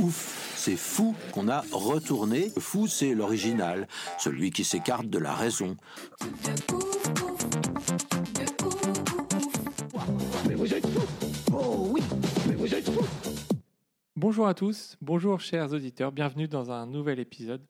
[0.00, 2.50] Ouf, c'est fou qu'on a retourné.
[2.56, 3.86] Le fou, c'est l'original,
[4.18, 5.76] celui qui s'écarte de la raison.
[14.16, 17.62] Bonjour à tous, bonjour chers auditeurs, bienvenue dans un nouvel épisode.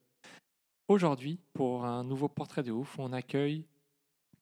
[0.89, 3.67] Aujourd'hui, pour un nouveau portrait de ouf, on accueille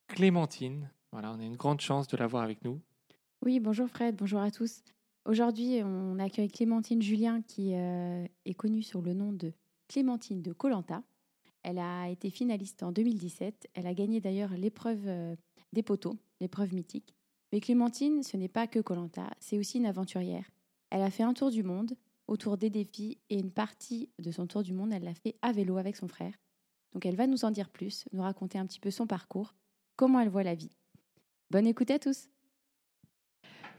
[0.07, 0.89] Clémentine.
[1.11, 2.81] Voilà, on a une grande chance de l'avoir avec nous.
[3.45, 4.83] Oui, bonjour Fred, bonjour à tous.
[5.25, 9.53] Aujourd'hui, on accueille Clémentine Julien qui euh, est connue sous le nom de
[9.87, 11.05] Clémentine de Colanta.
[11.63, 13.69] Elle a été finaliste en 2017.
[13.75, 15.37] Elle a gagné d'ailleurs l'épreuve euh,
[15.73, 17.15] des poteaux, l'épreuve mythique.
[17.53, 20.51] Mais Clémentine, ce n'est pas que Colanta, c'est aussi une aventurière.
[20.91, 21.95] Elle a fait un tour du monde
[22.27, 25.53] autour des défis et une partie de son tour du monde, elle l'a fait à
[25.53, 26.35] vélo avec son frère.
[26.95, 29.55] Donc elle va nous en dire plus, nous raconter un petit peu son parcours,
[29.97, 30.77] comment elle voit la vie.
[31.51, 32.32] Bonne écoute à tous.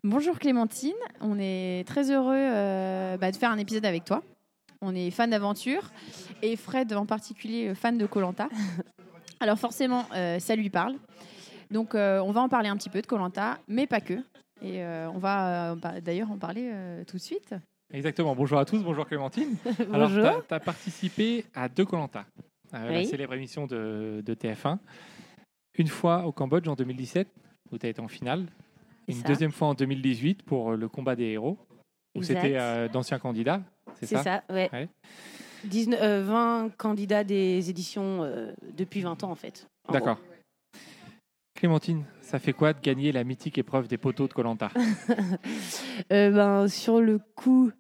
[0.06, 4.22] Bonjour Clémentine, on est très heureux euh, bah, de faire un épisode avec toi.
[4.82, 5.92] On est fan d'aventure
[6.42, 8.50] et Fred en particulier euh, fan de Colanta.
[9.40, 10.96] Alors forcément, euh, ça lui parle.
[11.72, 14.16] Donc euh, on va en parler un petit peu de Colanta, mais pas que.
[14.62, 16.72] Et on va bah, d'ailleurs en parler
[17.06, 17.54] tout de suite.
[17.94, 19.58] Exactement, bonjour à tous, bonjour Clémentine.
[19.94, 22.26] Alors, tu as, participé à deux Colanta,
[22.72, 23.06] la Oui.
[23.06, 24.78] célèbre émission de, de TF1.
[25.78, 27.28] Une fois au Cambodge en 2017,
[27.72, 28.46] où tu as été en finale.
[29.08, 29.28] Une ça.
[29.28, 31.58] deuxième fois en 2018 pour euh, le combat des héros,
[32.16, 33.62] où c'était euh, d'anciens candidats.
[34.00, 34.70] C'est C'est ça, ça, ouais.
[34.72, 34.90] Ouais.
[35.66, 39.68] 19, euh, 20 candidats des éditions euh, depuis 20 ans, en fait.
[39.88, 40.20] en D'accord.
[41.56, 44.70] Clémentine, ça fait quoi de gagner la mythique épreuve des poteaux de Colanta
[46.10, 47.72] ben, sur le coup,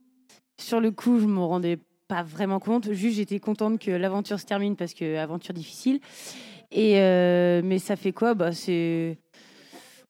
[0.62, 2.94] sur le coup, je me rendais pas vraiment compte.
[2.94, 6.00] Juste, j'étais contente que l'aventure se termine parce que aventure difficile.
[6.72, 6.94] Et
[7.62, 8.36] mais ça fait quoi?
[8.36, 9.18] Bah, c'est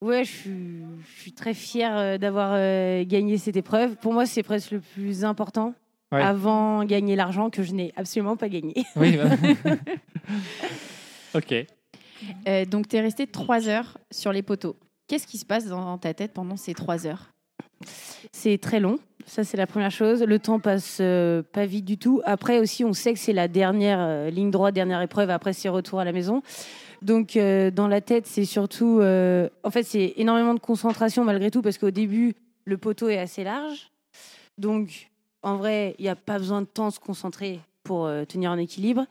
[0.04, 0.82] ouais, je suis,
[1.16, 3.96] je suis très fière euh, d'avoir euh, gagné cette épreuve.
[3.96, 5.74] Pour moi, c'est presque le plus important.
[6.12, 6.22] Ouais.
[6.22, 8.86] Avant gagner l'argent que je n'ai absolument pas gagné.
[8.96, 9.18] Oui.
[9.18, 9.36] bah.
[11.36, 11.66] ok.
[12.48, 14.76] Euh, donc tu es resté trois heures sur les poteaux.
[15.08, 17.34] Qu'est-ce qui se passe dans ta tête pendant ces trois heures?
[18.32, 19.00] C'est très long.
[19.26, 20.22] Ça, c'est la première chose.
[20.24, 22.22] Le temps passe euh, pas vite du tout.
[22.26, 25.30] Après aussi, on sait que c'est la dernière euh, ligne droite, dernière épreuve.
[25.30, 26.42] Après, c'est retour à la maison.
[27.04, 29.00] Donc, euh, dans la tête, c'est surtout.
[29.02, 32.34] euh, en fait, c'est énormément de concentration malgré tout, parce qu'au début,
[32.64, 33.92] le poteau est assez large.
[34.58, 35.10] Donc,
[35.42, 38.52] en vrai, il n'y a pas besoin de temps de se concentrer pour euh, tenir
[38.52, 39.06] en équilibre.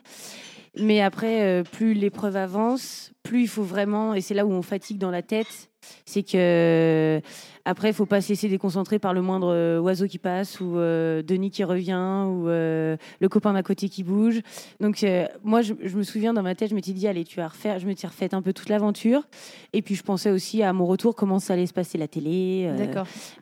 [0.75, 4.97] Mais après, plus l'épreuve avance, plus il faut vraiment, et c'est là où on fatigue
[4.97, 5.69] dans la tête,
[6.03, 7.21] c'est que
[7.65, 10.77] après, il faut pas se laisser déconcentrer par le moindre euh, oiseau qui passe ou
[10.77, 14.41] euh, Denis qui revient ou euh, le copain d'à côté qui bouge.
[14.81, 15.05] Donc
[15.43, 17.79] moi, je, je me souviens dans ma tête, je m'étais dit allez, tu vas refaire.
[17.79, 19.23] Je me suis refait un peu toute l'aventure.
[19.71, 22.69] Et puis je pensais aussi à mon retour, comment ça allait se passer la télé,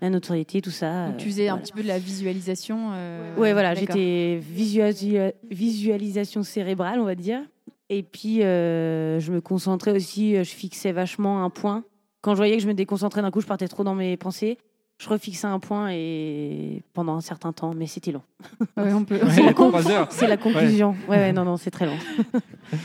[0.02, 1.08] la notoriété, tout ça.
[1.08, 2.92] Donc tu faisais un petit peu de la visualisation.
[3.38, 7.42] Ouais, voilà, j'étais visualis- visualisation cérébrale, on va dire.
[7.90, 11.84] Et puis, euh, je me concentrais aussi, je fixais vachement un point.
[12.22, 14.58] Quand je voyais que je me déconcentrais d'un coup, je partais trop dans mes pensées.
[15.00, 18.22] Je refixais un point et pendant un certain temps, mais c'était long.
[18.78, 19.16] Ouais, on peut.
[19.16, 20.08] Ouais, C'est la con- trois heures.
[20.12, 20.96] C'est la conclusion.
[21.10, 21.98] Ouais, ouais, non, non, c'est très long.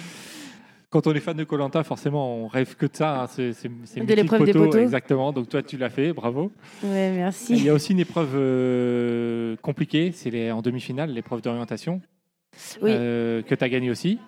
[0.89, 3.23] Quand on est fan de Colanta, forcément, on rêve que de ça.
[3.23, 3.27] hein.
[3.27, 4.79] C'est, c'est, c'est De l'épreuve des poteaux.
[4.79, 5.33] Exactement.
[5.33, 6.13] Donc toi, tu l'as fait.
[6.13, 6.53] Bravo.
[6.83, 7.57] Ouais, Il merci.
[7.57, 10.13] y a aussi une épreuve euh, compliquée.
[10.15, 12.01] C'est les, en demi-finale, l'épreuve d'orientation,
[12.81, 14.19] Oui, euh, que tu as gagné aussi.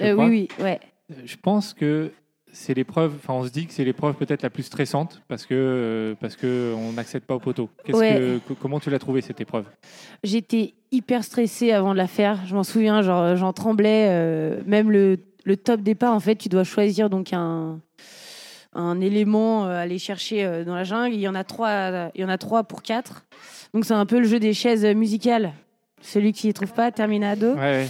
[0.00, 0.80] Euh, oui, oui, ouais.
[1.24, 2.10] Je pense que
[2.58, 3.14] c'est l'épreuve.
[3.16, 6.36] Enfin, on se dit que c'est l'épreuve peut-être la plus stressante parce que euh, parce
[6.36, 7.70] que on n'accède pas au poteau.
[7.88, 8.40] Ouais.
[8.48, 9.64] que, comment tu l'as trouvé cette épreuve?
[10.24, 12.40] J'étais hyper stressée avant de la faire.
[12.46, 14.08] Je m'en souviens, genre, j'en tremblais.
[14.10, 17.78] euh, même le, le top départ, en fait, tu dois choisir donc un,
[18.74, 21.14] un élément euh, à aller chercher euh, dans la jungle.
[21.14, 23.24] Il y en a trois, il y en a trois pour quatre.
[23.72, 25.52] Donc c'est un peu le jeu des chaises musicales.
[26.00, 27.54] Celui qui ne trouve pas termine à dos.
[27.54, 27.88] Ouais, ouais.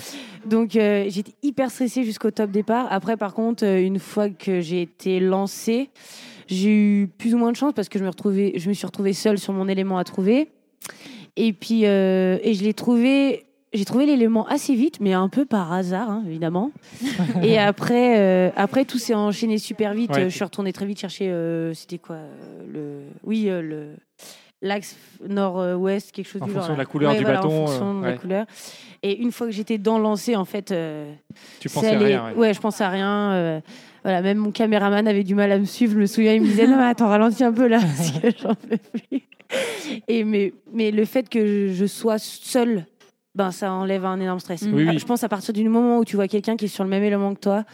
[0.49, 2.87] Donc euh, j'étais hyper stressée jusqu'au top départ.
[2.91, 5.91] Après, par contre, euh, une fois que j'ai été lancée,
[6.47, 8.87] j'ai eu plus ou moins de chance parce que je me, retrouvais, je me suis
[8.87, 10.49] retrouvée seule sur mon élément à trouver.
[11.37, 13.45] Et puis, euh, et je l'ai trouvé.
[13.75, 16.73] J'ai trouvé l'élément assez vite, mais un peu par hasard, hein, évidemment.
[17.43, 20.11] et après, euh, après tout s'est enchaîné super vite.
[20.13, 20.25] Ouais.
[20.25, 21.31] Je suis retournée très vite chercher.
[21.75, 22.17] C'était quoi
[22.67, 23.91] le Oui, le
[24.63, 24.97] l'axe
[25.27, 26.77] nord-ouest, quelque chose En du fonction genre.
[26.77, 28.47] de la couleur Ouais, du voilà, bâton, En fonction de la couleur.
[29.03, 31.13] Et une fois que j'étais dans le lancer, en fait, euh,
[31.61, 32.35] Tu pensais à ouais.
[32.35, 33.33] Ouais, je pensais à rien.
[33.33, 33.61] euh,
[34.03, 35.93] voilà, même mon caméraman avait du mal à me suivre.
[35.95, 38.31] Je me souviens, il me disait non, mais attends, ralentis un peu là, parce que
[38.43, 39.23] j'en peux plus.
[40.09, 42.85] Et mais, mais le fait que je sois seule,
[43.35, 44.63] ben ça enlève un énorme stress.
[44.63, 44.99] Oui, oui.
[44.99, 47.03] Je pense à partir du moment où tu vois quelqu'un qui est sur le même
[47.05, 47.65] élément que toi.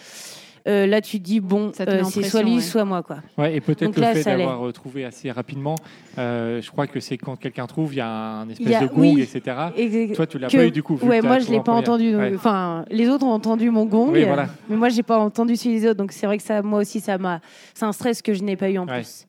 [0.67, 2.61] Euh, là, tu te dis bon, Ça te euh, c'est soit lui, ouais.
[2.61, 3.19] soit moi, quoi.
[3.37, 5.75] Ouais, et peut-être le là, fait d'avoir retrouvé assez rapidement,
[6.19, 8.87] euh, je crois que c'est quand quelqu'un trouve, il y a un espèce a- de
[8.87, 9.21] gong, oui.
[9.23, 9.57] etc.
[9.77, 10.99] Et- Toi, tu l'as pas eu du coup.
[11.03, 12.17] ouais, moi je trouvé l'ai pas entendu.
[12.17, 12.33] Ouais.
[12.35, 14.49] Enfin, les autres ont entendu mon gong, Oui, euh, voilà.
[14.69, 15.99] mais moi j'ai pas entendu celui des autres.
[15.99, 17.41] Donc c'est vrai que ça, moi aussi, ça m'a,
[17.75, 18.95] c'est un stress que je n'ai pas eu en Ouais.
[19.01, 19.27] plus.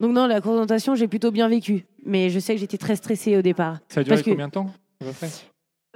[0.00, 3.36] Donc non, la confrontation, j'ai plutôt bien vécu, mais je sais que j'étais très stressée
[3.36, 3.78] au départ.
[3.88, 4.70] Ça a duré Parce combien de temps
[5.02, 5.28] à peu près?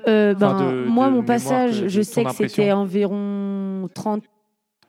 [0.09, 4.25] Euh, Enfin, ben, de- moi, de mon passage, que- je sais que c'était environ 30,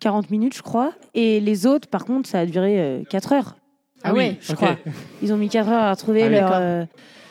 [0.04, 0.92] 40 minutes, je crois.
[1.14, 3.56] Et les autres, par contre, ça a duré euh, 4 heures.
[4.04, 4.76] Ah oui, ouais, je crois.
[5.22, 6.52] Ils ont mis 4 heures à trouver Ah leur.
[6.54, 6.86] euh,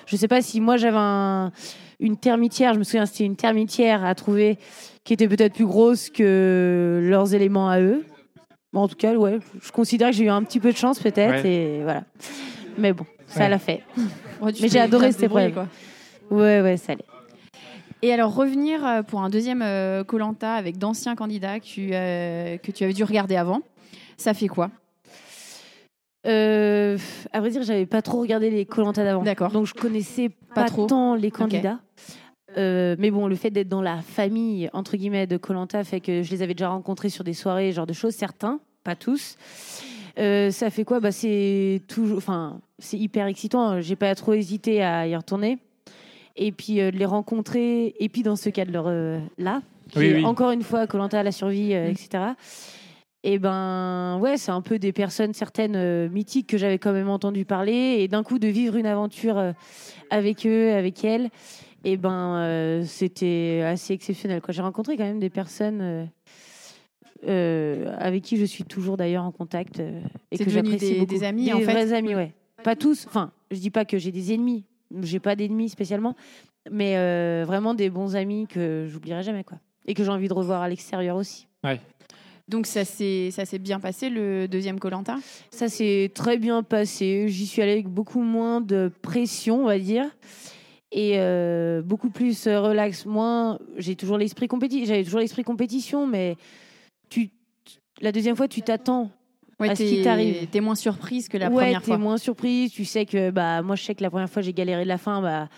[0.07, 1.53] je sais pas si moi j'avais un-
[2.01, 4.59] une termitière, je me souviens, c'était une termitière à trouver
[5.05, 8.05] qui était peut-être plus grosse que leurs éléments à eux.
[8.73, 10.99] Bon, en tout cas, ouais, je considère que j'ai eu un petit peu de chance
[10.99, 11.43] peut-être.
[11.43, 11.51] Ouais.
[11.51, 12.05] Et voilà.
[12.79, 13.49] Mais bon, ça Ouais.
[13.51, 13.83] l'a fait.
[14.41, 15.67] Ouais, Mais j'ai adoré cette épreuve.
[16.31, 17.05] Ouais, ouais, ça allait.
[18.03, 19.65] Et alors, revenir euh, pour un deuxième
[20.07, 23.63] Colanta avec d'anciens candidats que tu, euh, que tu avais dû regarder avant,
[24.17, 24.71] ça fait quoi?
[26.27, 26.99] Euh,
[27.33, 29.23] à vrai dire, j'avais pas trop regardé les Colanta d'avant.
[29.23, 29.51] D'accord.
[29.51, 30.87] Donc je connaissais pas, trop.
[30.87, 31.81] tant les candidats.
[32.59, 36.23] Euh, mais bon, le fait d'être dans la famille entre guillemets de Colanta fait que
[36.23, 38.15] je les avais déjà rencontrés sur des soirées, ce genre de choses.
[38.15, 39.37] Certains, pas tous.
[40.19, 41.01] Euh, ça fait quoi?
[41.01, 43.81] Bah c'est toujours, enfin, c'est hyper excitant.
[43.81, 45.59] J'ai pas trop hésité à y retourner.
[46.37, 47.95] Et puis euh, de les rencontrer.
[47.99, 50.25] Et puis dans ce cadre là, qui Oui, oui.
[50.25, 52.25] encore une fois Colanta à la survie, euh, etc.
[53.25, 57.09] Et ben ouais, c'est un peu des personnes certaines euh, mythiques que j'avais quand même
[57.09, 59.53] entendu parler et d'un coup de vivre une aventure euh,
[60.11, 61.31] avec eux, avec elles,
[61.85, 64.41] et ben euh, c'était assez exceptionnel.
[64.49, 66.05] J'ai rencontré quand même des personnes euh,
[67.29, 70.01] euh, avec qui je suis toujours d'ailleurs en contact euh,
[70.33, 71.15] et que j'apprécie des- beaucoup.
[71.15, 72.33] des amis, des en fait vrais amis, ouais.
[72.65, 73.07] Pas tous.
[73.07, 74.65] Enfin, je dis pas que j'ai des ennemis.
[75.03, 76.15] J'ai pas d'ennemis spécialement,
[76.71, 80.35] mais euh, vraiment des bons amis que j'oublierai jamais quoi, et que j'ai envie de
[80.35, 81.47] revoir à l'extérieur aussi.
[82.49, 85.17] Donc, ça s'est ça s'est bien passé, le deuxième Colanta?
[85.51, 87.29] Ça s'est très bien passé.
[87.29, 90.05] J'y suis allée avec beaucoup moins de pression, on va dire.
[90.91, 93.07] Et euh, beaucoup plus euh, relax.
[93.07, 94.85] Moins, j'ai toujours l'esprit compétition.
[94.87, 96.37] J'avais toujours l'esprit compétition, mais
[97.09, 97.31] tu,
[98.01, 99.11] la deuxième fois, tu t'attends.
[99.63, 100.47] Ouais, À ce qui t'es- t'arrive.
[100.49, 101.99] T'es moins surprise que la ouais, première t'es fois.
[101.99, 102.73] moins surprise.
[102.73, 104.99] Tu sais que, bah, moi, je sais que la première fois, j'ai galéré de la
[104.99, 105.23] fin.
[105.23, 105.49] Bah,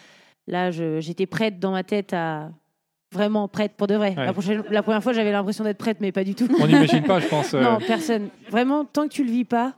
[0.47, 2.51] là, j'étais prête dans ma tête à
[3.13, 4.15] vraiment prête pour de vrai.
[4.17, 4.27] Ouais.
[4.27, 6.49] La, prochaine, la première fois, j'avais l'impression d'être prête, mais pas du tout.
[6.61, 7.55] On n'imagine pas, je pense.
[7.55, 8.29] euh, Non, personne.
[8.51, 9.75] Vraiment, tant que tu le vis pas,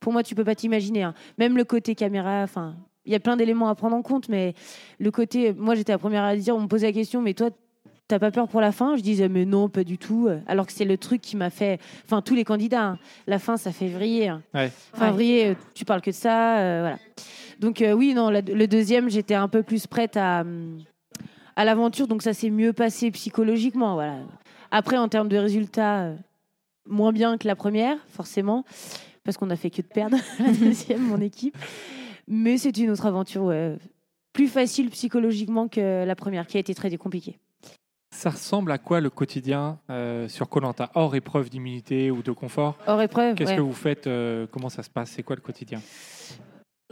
[0.00, 1.02] pour moi, tu peux pas t'imaginer.
[1.02, 1.14] hein.
[1.38, 4.54] Même le côté caméra, enfin, il y a plein d'éléments à prendre en compte, mais
[4.98, 7.50] le côté, moi, j'étais la première à dire, on me posait la question, mais toi,
[8.08, 8.96] t'as pas peur pour la fin?
[8.96, 10.28] Je disais, mais non, pas du tout.
[10.46, 12.98] Alors que c'est le truc qui m'a fait, enfin, tous les candidats, hein.
[13.26, 14.28] la fin, ça fait vriller.
[14.28, 14.42] hein.
[14.54, 14.72] Ouais.
[14.94, 16.98] Vriller, euh, tu parles que de ça, euh, voilà.
[17.60, 20.44] Donc euh, oui, non, la- le deuxième, j'étais un peu plus prête à,
[21.56, 24.16] à l'aventure, donc ça s'est mieux passé psychologiquement, voilà.
[24.70, 26.16] Après, en termes de résultats, euh,
[26.86, 28.64] moins bien que la première, forcément,
[29.24, 31.56] parce qu'on a fait que de perdre la deuxième, mon équipe.
[32.26, 33.76] Mais c'est une autre aventure, ouais.
[34.32, 37.38] Plus facile psychologiquement que la première, qui a été très compliquée.
[38.18, 40.90] Ça ressemble à quoi le quotidien euh, sur Colanta?
[40.96, 42.76] Hors épreuve d'immunité ou de confort?
[42.88, 43.56] Hors épreuve, Qu'est-ce ouais.
[43.56, 45.10] que vous faites euh, Comment ça se passe?
[45.10, 45.80] C'est quoi le quotidien?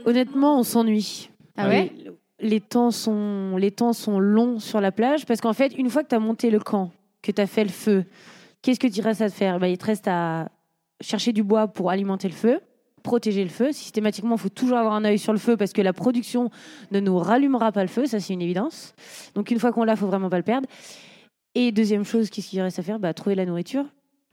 [0.05, 1.31] Honnêtement, on s'ennuie.
[1.57, 1.91] Ah ouais?
[2.39, 6.05] Les temps sont les temps sont longs sur la plage parce qu'en fait une fois
[6.05, 6.93] que tu as monté le camp
[7.23, 8.05] que tu as fait le feu
[8.63, 9.59] qu'est-ce que tu restes à faire?
[9.59, 10.49] Bah, il te reste à
[11.01, 12.61] chercher du bois pour alimenter le feu
[13.03, 13.73] protéger le feu.
[13.73, 16.51] Systématiquement il faut toujours avoir un œil sur le feu parce que la production
[16.93, 18.95] ne nous rallumera pas le feu ça c'est une évidence.
[19.35, 20.69] Donc une fois qu'on l'a faut vraiment pas le perdre
[21.57, 22.99] et deuxième chose qu'est-ce qu'il reste à faire?
[22.99, 23.87] Bah, trouver la nourriture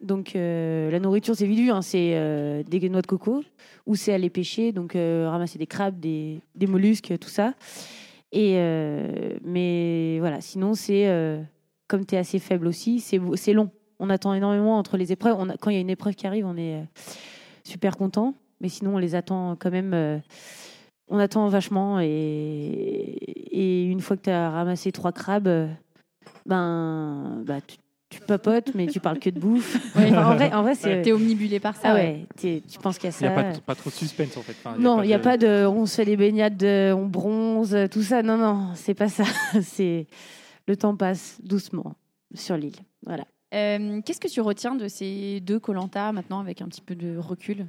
[0.03, 3.41] donc euh, la nourriture c'est vite vu hein, c'est euh, des noix de coco
[3.87, 7.53] ou c'est aller pêcher, donc euh, ramasser des crabes, des, mollusques, tout ça.
[8.33, 8.55] Et
[9.43, 11.07] mais voilà, sinon c'est
[11.87, 13.69] comme tu es assez faible aussi, c'est long.
[13.99, 15.37] On attend énormément entre les épreuves.
[15.61, 16.83] Quand il y a une épreuve qui arrive, on est
[17.63, 20.21] super content, mais sinon on les attend quand même.
[21.07, 25.69] on attend vachement et, et une fois que tu as ramassé trois crabes,
[26.45, 27.77] ben bah, tu,
[28.09, 29.75] tu papotes, mais tu parles que de bouffe.
[29.95, 31.91] Enfin, en vrai, en vrai c'est T'es omnibulé par ça.
[31.91, 32.25] ah ouais.
[32.39, 33.39] tu penses qu'il y a Il n'y ça.
[33.39, 34.55] a pas, pas trop de suspense en fait.
[34.63, 37.05] Enfin, Non, il n'y a de- pas de on se fait des baignades, de- on
[37.07, 38.21] bronze, tout ça.
[38.23, 39.23] Non, non, c'est pas ça.
[39.61, 40.07] C'est
[40.67, 41.95] le temps passe doucement
[42.35, 42.75] sur l'île.
[43.05, 43.25] Voilà.
[43.53, 47.17] Euh, Qu'est-ce que tu retiens de ces deux Colanta maintenant avec un petit peu de
[47.17, 47.67] recul?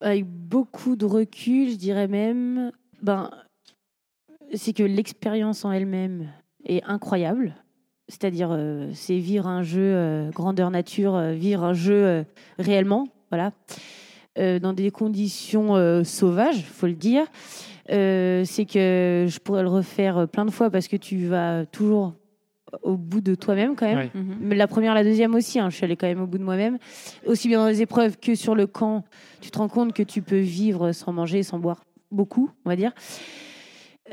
[0.00, 3.30] Avec beaucoup de recul, je dirais même, ben,
[4.54, 6.28] c'est que l'expérience en elle-même
[6.64, 7.54] est incroyable.
[8.08, 12.22] C'est-à-dire, euh, c'est vivre un jeu euh, grandeur nature, euh, vivre un jeu euh,
[12.58, 13.52] réellement, voilà,
[14.38, 17.26] Euh, dans des conditions euh, sauvages, faut le dire.
[17.90, 22.14] Euh, c'est que je pourrais le refaire plein de fois parce que tu vas toujours
[22.82, 24.08] au bout de toi-même quand même.
[24.14, 24.36] Mhm.
[24.40, 26.44] Mais La première, la deuxième aussi, hein, je suis allée quand même au bout de
[26.44, 26.78] moi-même.
[27.26, 29.04] Aussi bien dans les épreuves que sur le camp,
[29.40, 32.76] tu te rends compte que tu peux vivre sans manger, sans boire beaucoup, on va
[32.76, 32.92] dire.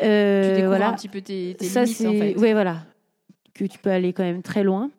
[0.01, 0.89] Euh, Tu découvres voilà.
[0.89, 2.37] un petit peu tes, tes Ça, limites, en fait.
[2.37, 2.85] Ouais, voilà.
[3.53, 4.91] Que tu peux aller quand même très loin,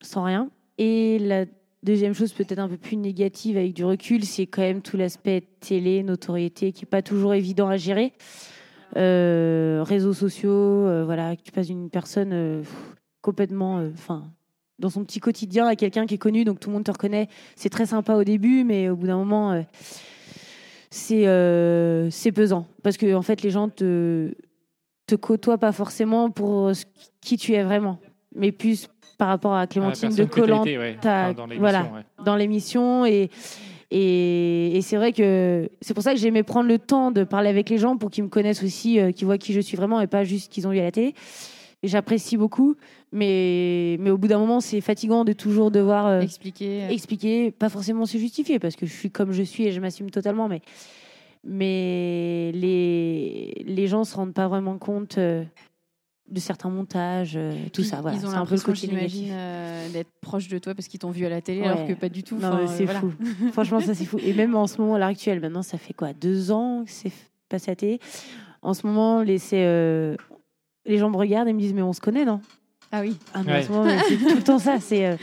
[0.00, 0.48] sans rien.
[0.78, 1.44] Et la
[1.82, 5.42] deuxième chose, peut-être un peu plus négative avec du recul, c'est quand même tout l'aspect
[5.60, 8.12] télé, notoriété, qui n'est pas toujours évident à gérer.
[8.96, 12.62] Euh, réseaux sociaux, euh, voilà, que tu passes d'une personne euh,
[13.22, 13.76] complètement.
[13.92, 14.24] Enfin.
[14.78, 17.28] dans son petit quotidien à quelqu'un qui est connu, donc tout le monde te reconnaît.
[17.54, 19.62] C'est très sympa au début, mais au bout d'un moment,
[20.90, 22.66] c'est euh, c'est pesant.
[22.82, 24.34] Parce que en fait, les gens te,
[25.06, 26.84] te côtoient pas forcément pour ce
[27.20, 27.98] qui tu es vraiment,
[28.34, 31.82] mais plus par rapport à Clémentine de Collant ouais, enfin, dans l'émission, voilà.
[31.82, 32.24] ouais.
[32.24, 33.30] dans l'émission et
[33.90, 37.48] et, et c'est vrai que c'est pour ça que j'aimais prendre le temps de parler
[37.48, 40.00] avec les gens pour qu'ils me connaissent aussi, euh, qu'ils voient qui je suis vraiment
[40.00, 41.14] et pas juste qu'ils ont vu à la télé.
[41.82, 42.76] Et j'apprécie beaucoup,
[43.12, 46.86] mais mais au bout d'un moment c'est fatigant de toujours devoir euh, Expliquer.
[46.92, 50.10] expliquer, pas forcément se justifier parce que je suis comme je suis et je m'assume
[50.10, 50.62] totalement, mais
[51.44, 55.42] mais les les gens se rendent pas vraiment compte euh,
[56.30, 58.00] de certains montages, euh, tout ça.
[58.00, 59.34] Voilà, Ils ont c'est un peu le l'impression, côté j'imagine,
[59.92, 61.66] d'être proches de toi parce qu'ils t'ont vu à la télé, Ouais.
[61.66, 62.36] alors que pas du tout.
[62.36, 63.00] Non, c'est voilà.
[63.00, 63.12] fou.
[63.52, 64.18] Franchement, ça c'est fou.
[64.24, 66.90] Et même en ce moment, à l'heure actuelle, maintenant, ça fait quoi Deux ans que
[66.92, 67.10] c'est
[67.48, 67.98] passé à télé.
[68.62, 69.38] En ce moment, les,
[70.84, 72.40] les gens me regardent et me disent Mais on se connaît, non?
[72.92, 73.16] Ah oui.
[73.34, 73.62] ah, mais En Ouais.
[73.62, 74.80] ce moment, c'est tout le temps ça.
[74.80, 75.16] C'est, euh,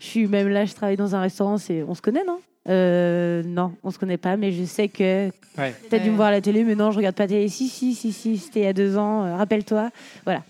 [0.00, 2.40] je suis même là, je travaille dans un restaurant, c'est On se connaît, non?
[2.68, 5.72] Euh, Non, on se connaît pas, mais je sais que Ouais.
[5.88, 7.48] T'as dû me voir à la télé, mais non, je regarde pas la télé.
[7.48, 9.24] Si, si, si, si, c'était il y a deux ans.
[9.24, 9.90] euh, Rappelle-toi.
[10.24, 10.42] Voilà.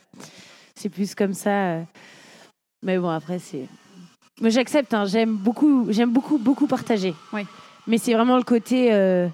[0.75, 1.51] C'est plus comme ça.
[1.51, 1.83] euh.
[2.83, 3.67] Mais bon, après, c'est.
[4.41, 4.95] Moi, j'accepte.
[4.95, 7.15] hein, J'aime beaucoup, j'aime beaucoup, beaucoup partager.
[7.35, 7.45] Ouais.
[7.87, 9.29] Mais c'est vraiment le côté, euh,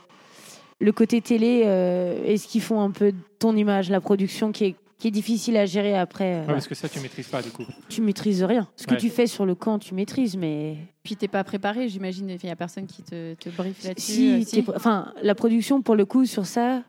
[0.80, 4.50] le côté télé euh, et ce qu'ils font un peu de ton image, la production
[4.50, 6.24] qui est, qui est difficile à gérer après.
[6.24, 6.52] euh, Ouais, voilà.
[6.54, 7.64] parce que ça, tu maîtrises pas, du coup.
[7.88, 8.68] Tu maîtrises rien.
[8.76, 9.00] Ce que Ouais.
[9.00, 12.28] tu fais sur le camp, tu maîtrises, mais Puis t'es pas préparé, j'imagine.
[12.30, 14.44] Il y a personne qui te, te brief là-dessus.
[14.44, 16.82] Si, euh, enfin, la production, pour le coup, sur ça,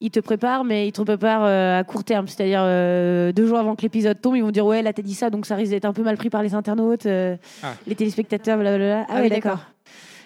[0.00, 2.26] ils te préparent, mais ils te préparent euh, à court terme.
[2.26, 5.12] C'est-à-dire, euh, deux jours avant que l'épisode tombe, ils vont dire Ouais, là, t'as dit
[5.14, 7.74] ça, donc ça risque d'être un peu mal pris par les internautes, euh, Ah.
[7.86, 9.02] les téléspectateurs, blablabla.
[9.02, 9.60] Ah, Ah ouais, oui, d'accord.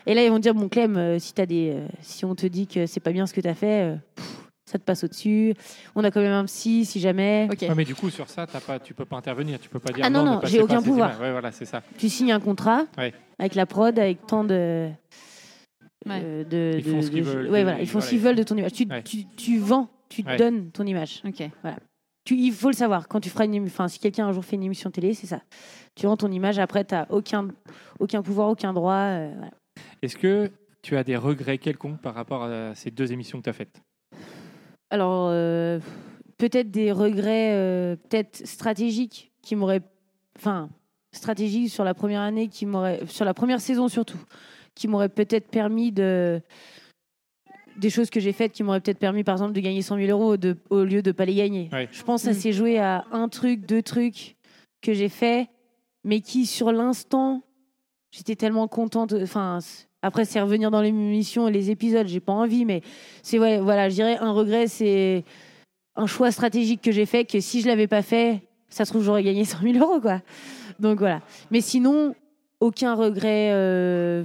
[0.06, 2.46] Et là, ils vont dire Bon, Clem, euh, si, t'as des, euh, si on te
[2.46, 4.43] dit que c'est pas bien ce que t'as fait, euh, pff,
[4.74, 5.54] ça te passe au-dessus.
[5.94, 7.46] On a quand même un psy, si jamais.
[7.52, 7.62] Ok.
[7.62, 9.60] Ouais, mais du coup, sur ça, t'as pas, tu peux pas intervenir.
[9.60, 11.20] Tu peux pas dire Ah non, non, j'ai aucun pouvoir.
[11.20, 11.80] Ouais, voilà, c'est ça.
[11.96, 13.14] Tu signes un contrat Ouais.
[13.38, 14.88] avec la prod, avec tant de.
[16.06, 16.20] Ouais.
[16.22, 18.08] euh, de, Ils font de- ce qu'ils veulent, Ouais, de- voilà, ils font voilà, ce
[18.10, 18.72] qu'ils ils veulent de ton image.
[18.72, 19.02] Tu, Ouais.
[19.04, 20.36] tu, tu vends, tu Ouais.
[20.36, 21.22] donnes ton image.
[21.24, 21.48] Ok.
[22.24, 23.06] Tu, il faut le savoir.
[23.06, 25.40] Quand tu feras une, enfin, si quelqu'un un jour fait une émission télé, c'est ça.
[25.94, 26.58] Tu vends ton image.
[26.58, 27.48] Après, tu n'as aucun,
[28.00, 28.94] aucun pouvoir, aucun droit.
[28.94, 29.52] euh, voilà.
[30.02, 30.50] Est-ce que
[30.82, 33.80] tu as des regrets quelconques par rapport à ces deux émissions que tu as faites?
[34.94, 35.80] Alors, euh,
[36.38, 39.82] peut-être des regrets, euh, peut-être stratégiques, qui m'auraient,
[40.38, 40.70] enfin,
[41.10, 44.20] stratégiques sur la première année, qui m'auraient, sur la première saison surtout,
[44.76, 46.40] qui m'auraient peut-être permis de
[47.76, 50.08] des choses que j'ai faites qui m'auraient peut-être permis, par exemple, de gagner 100 000
[50.16, 51.68] euros de- au lieu de pas les gagner.
[51.72, 51.88] Ouais.
[51.90, 52.40] Je pense que ça Mm.
[52.40, 54.36] s'est joué à un truc, deux trucs
[54.80, 55.48] que j'ai fait,
[56.04, 57.42] mais qui, sur l'instant,
[58.12, 59.12] j'étais tellement contente.
[59.20, 59.58] Enfin,
[60.04, 62.82] après, c'est revenir dans l'émission et les épisodes, j'ai pas envie, mais
[63.23, 65.25] c'est ouais, voilà, je dirais un regret, c'est
[65.96, 69.02] un choix stratégique que j'ai fait que si je l'avais pas fait, ça se trouve,
[69.02, 70.20] j'aurais gagné 100 000 euros, quoi.
[70.78, 71.23] Donc voilà.
[71.50, 72.14] Mais sinon,
[72.61, 74.25] aucun regret euh,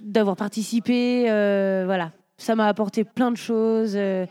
[0.00, 1.28] d'avoir participé.
[1.28, 2.12] euh, voilà.
[2.36, 3.94] Ça m'a apporté plein de choses.
[3.96, 4.26] euh,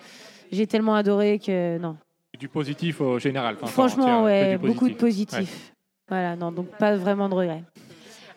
[0.52, 1.98] j'ai tellement adoré que non.
[2.40, 3.58] Du positif au général.
[3.66, 5.74] Franchement, ouais, beaucoup de positif.
[6.08, 7.64] Voilà, non, donc pas vraiment de regrets.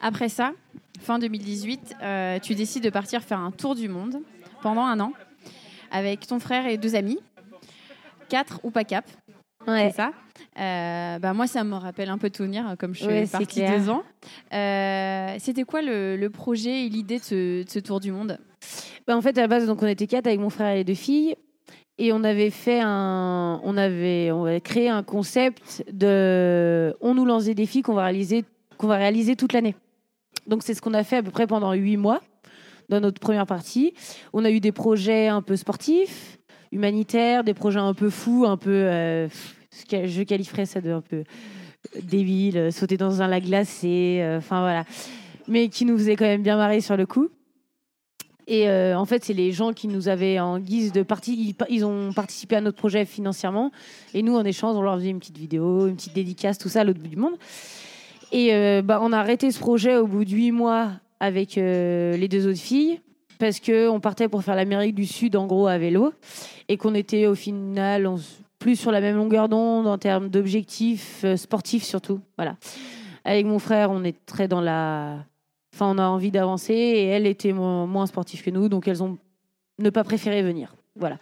[0.01, 0.53] Après ça,
[1.01, 4.17] fin 2018, euh, tu décides de partir faire un tour du monde
[4.63, 5.13] pendant un an
[5.91, 7.19] avec ton frère et deux amis.
[8.29, 9.05] Quatre ou pas cap,
[9.67, 9.91] Ouais.
[9.91, 10.13] c'est ça
[10.59, 13.63] Euh, bah moi, ça me rappelle un peu de souvenirs, comme je suis Ouais, partie
[13.65, 14.03] deux ans.
[14.53, 18.39] Euh, C'était quoi le, le projet et l'idée de ce, de ce tour du monde?
[19.07, 20.85] Bah, en fait, à la base, donc, on était quatre avec mon frère et les
[20.85, 21.35] deux filles.
[21.99, 27.25] Et on avait fait un, on avait, on avait créé un concept de, on nous
[27.25, 28.45] lance des défis qu'on va réaliser,
[28.79, 29.77] qu'on va réaliser toute l'année.
[30.47, 32.21] Donc c'est ce qu'on a fait à peu près pendant huit mois
[32.89, 33.95] dans notre première partie.
[34.33, 36.39] On a eu des projets un peu sportifs,
[36.73, 39.29] humanitaires, des projets un peu fous, un peu, euh,
[39.91, 41.25] je qualifierais ça de un peu
[42.03, 44.85] débile, euh, sauter dans un lac glacé, euh, enfin voilà,
[45.49, 47.29] mais qui nous faisait quand même bien marrer sur le coup.
[48.47, 51.75] Et euh, en fait, c'est les gens qui nous avaient en guise de partie, ils,
[51.75, 53.71] ils ont participé à notre projet financièrement.
[54.13, 56.83] Et nous, en échange, on leur faisait une petite vidéo, une petite dédicace, tout ça
[56.83, 57.37] à l'autre bout du monde.
[58.37, 62.17] Et euh, bah, on a arrêté ce projet au bout de huit mois avec euh,
[62.17, 63.01] les deux autres filles
[63.39, 66.13] parce que on partait pour faire l'Amérique du Sud en gros à vélo
[66.69, 68.13] et qu'on était au final
[68.59, 72.19] plus sur la même longueur d'onde en termes d'objectifs euh, sportifs surtout.
[72.37, 72.57] Voilà.
[73.25, 75.25] Avec mon frère, on est très dans la.
[75.73, 79.03] Enfin, on a envie d'avancer et elle était mo- moins sportive que nous, donc elles
[79.03, 79.17] ont
[79.79, 80.75] ne pas préféré venir.
[80.97, 81.19] Voilà.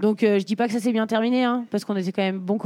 [0.00, 2.22] Donc euh, je dis pas que ça s'est bien terminé, hein, parce qu'on était quand
[2.22, 2.58] même bon,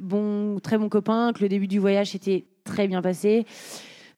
[0.00, 3.44] bon, très bons copains, que le début du voyage s'était très bien passé.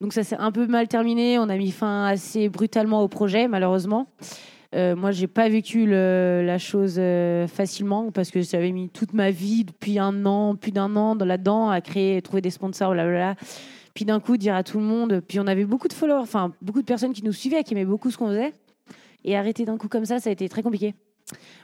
[0.01, 1.39] Donc ça s'est un peu mal terminé.
[1.39, 4.07] On a mis fin assez brutalement au projet, malheureusement.
[4.75, 9.31] Euh, moi, j'ai pas vécu la chose euh, facilement parce que j'avais mis toute ma
[9.31, 13.35] vie depuis un an, plus d'un an dans- là-dedans à créer, trouver des sponsors, blablabla.
[13.95, 15.21] Puis d'un coup, dire à tout le monde.
[15.27, 17.85] Puis on avait beaucoup de followers, enfin beaucoup de personnes qui nous suivaient, qui aimaient
[17.85, 18.53] beaucoup ce qu'on faisait.
[19.25, 20.95] Et arrêter d'un coup comme ça, ça a été très compliqué.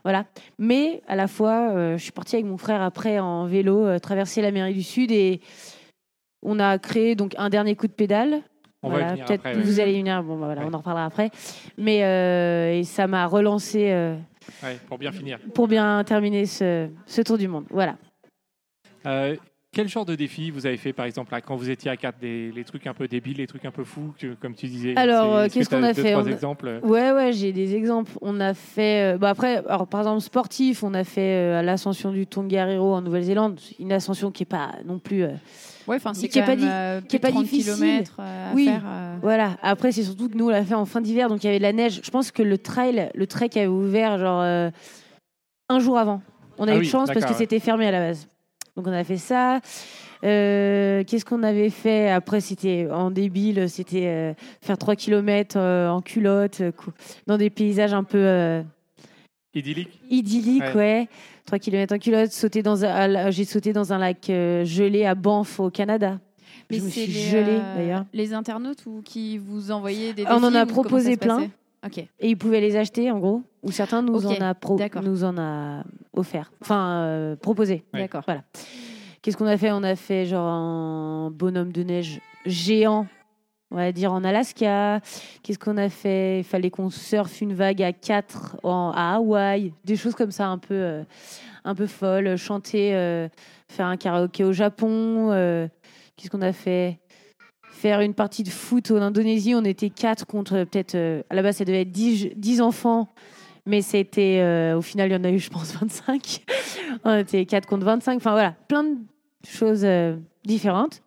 [0.03, 0.27] Voilà.
[0.59, 3.99] Mais à la fois, euh, je suis partie avec mon frère après en vélo, euh,
[3.99, 5.41] traverser l'Amérique du Sud et
[6.43, 8.41] on a créé donc un dernier coup de pédale.
[8.83, 9.57] On va venir peut-être après.
[9.57, 9.63] ouais.
[9.63, 10.23] vous allez y venir.
[10.23, 10.69] Bon, bah voilà, Ouais.
[10.71, 11.31] on en reparlera après.
[11.77, 14.15] Mais euh, et ça m'a relancé euh,
[14.63, 15.39] Ouais, pour bien finir.
[15.55, 17.65] pour bien terminer ce, ce tour du monde.
[17.71, 17.97] Voilà.
[19.07, 19.35] Euh,
[19.73, 22.19] quel genre de défi vous avez fait, par exemple, là, quand vous étiez à 4
[22.21, 24.95] des, Les trucs un peu débiles, les trucs un peu fous, que- comme tu disais
[24.97, 26.81] Alors, c'est- est-ce que qu'est-ce qu'on a deux, fait trois On exemples?
[26.85, 28.13] Ouais, ouais, j'ai des exemples.
[28.23, 32.95] On a fait, bah après, alors par exemple sportif, on a fait l'ascension du Tongariro
[32.95, 35.25] en Nouvelle-Zélande, une ascension qui est pas non plus.
[35.89, 37.75] Ouais, enfin, c'est Qui est quand pas euh, qui est pas 30 difficile.
[38.19, 38.65] euh, à Oui.
[38.67, 38.83] faire.
[38.87, 39.17] euh.
[39.23, 39.57] Voilà.
[39.63, 41.59] Après, c'est surtout que nous, on l'a fait en fin d'hiver, donc il y avait
[41.59, 42.01] de la neige.
[42.03, 44.71] Je pense que le trail, le trek avait ouvert genre euh,
[45.69, 46.23] un jour avant.
[46.59, 47.37] On a Ah eu oui, de chance parce que ouais.
[47.39, 48.29] c'était fermé à la base.
[48.77, 49.61] Donc on a fait ça.
[50.25, 52.11] Euh, Qu'est-ce qu'on avait fait?
[52.11, 56.73] Après, c'était en débile, c'était euh, faire 3 km en culotte, euh,
[57.27, 58.63] dans des paysages un peu
[59.57, 60.75] Idyllique idylliques, Ouais.
[60.75, 61.09] ouais.
[61.47, 65.15] 3 km en culotte, sauter dans un, j'ai sauté dans un lac euh, gelé à
[65.15, 66.19] Banff au Canada.
[66.71, 68.05] Mais je me c'est suis les, gelée euh, d'ailleurs.
[68.13, 71.37] Les internautes ou qui vous envoyaient des On en défis a proposé plein.
[71.37, 71.51] passait
[71.87, 71.99] Ok.
[72.19, 73.43] Et ils pouvaient les acheter, en gros.
[73.63, 76.51] Ou certains nous, en, a pro- nous en a offert.
[76.61, 77.85] Enfin, euh, proposé.
[77.95, 78.01] Ouais.
[78.01, 78.23] D'accord.
[78.27, 78.43] Voilà.
[79.23, 79.71] Qu'est-ce qu'on a fait?
[79.71, 83.07] On a fait genre un bonhomme de neige géant,
[83.71, 85.01] on va dire en Alaska.
[85.43, 86.41] Qu'est-ce qu'on a fait?
[86.41, 89.73] Il fallait qu'on surfe une vague à 4 en, à Hawaï.
[89.85, 91.03] Des choses comme ça un peu, euh,
[91.65, 92.37] un peu folles.
[92.37, 93.29] Chanter, euh,
[93.69, 95.31] faire un karaoké au Japon.
[95.33, 95.67] euh,
[96.17, 96.99] Qu'est-ce qu'on a fait?
[97.73, 99.55] Faire une partie de foot en Indonésie.
[99.55, 100.95] On était 4 contre peut-être.
[101.29, 103.09] à la base, ça devait être 10, 10 enfants.
[103.67, 104.73] Mais c'était.
[104.75, 106.45] au final, il y en a eu, je pense, 25.
[107.05, 108.17] On était 4 contre 25.
[108.17, 108.97] Enfin voilà, plein de
[109.47, 109.85] choses
[110.45, 111.03] différentes.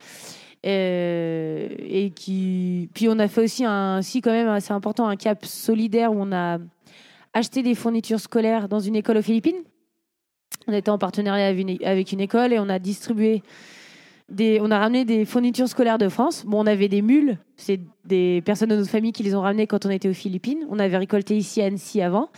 [0.66, 2.90] Euh, et qui.
[2.94, 4.02] Puis on a fait aussi un.
[4.02, 6.58] Si, quand même, assez important, un cap solidaire où on a
[7.34, 9.64] acheté des fournitures scolaires dans une école aux Philippines.
[10.68, 13.42] On était en partenariat avec une, école et on a distribué.
[14.28, 16.44] Des, on a ramené des fournitures scolaires de France.
[16.46, 19.66] Bon, on avait des mules, c'est des personnes de notre famille qui les ont ramenées
[19.66, 20.68] quand on était aux Philippines.
[20.70, 22.30] On avait récolté ici à Annecy avant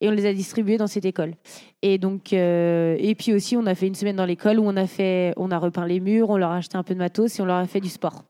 [0.00, 1.34] et on les a distribués dans cette école.
[1.82, 4.76] Et donc, euh, et puis aussi, on a fait une semaine dans l'école où on
[4.76, 7.38] a fait, on a repeint les murs, on leur a acheté un peu de matos
[7.38, 8.24] et on leur a fait du sport.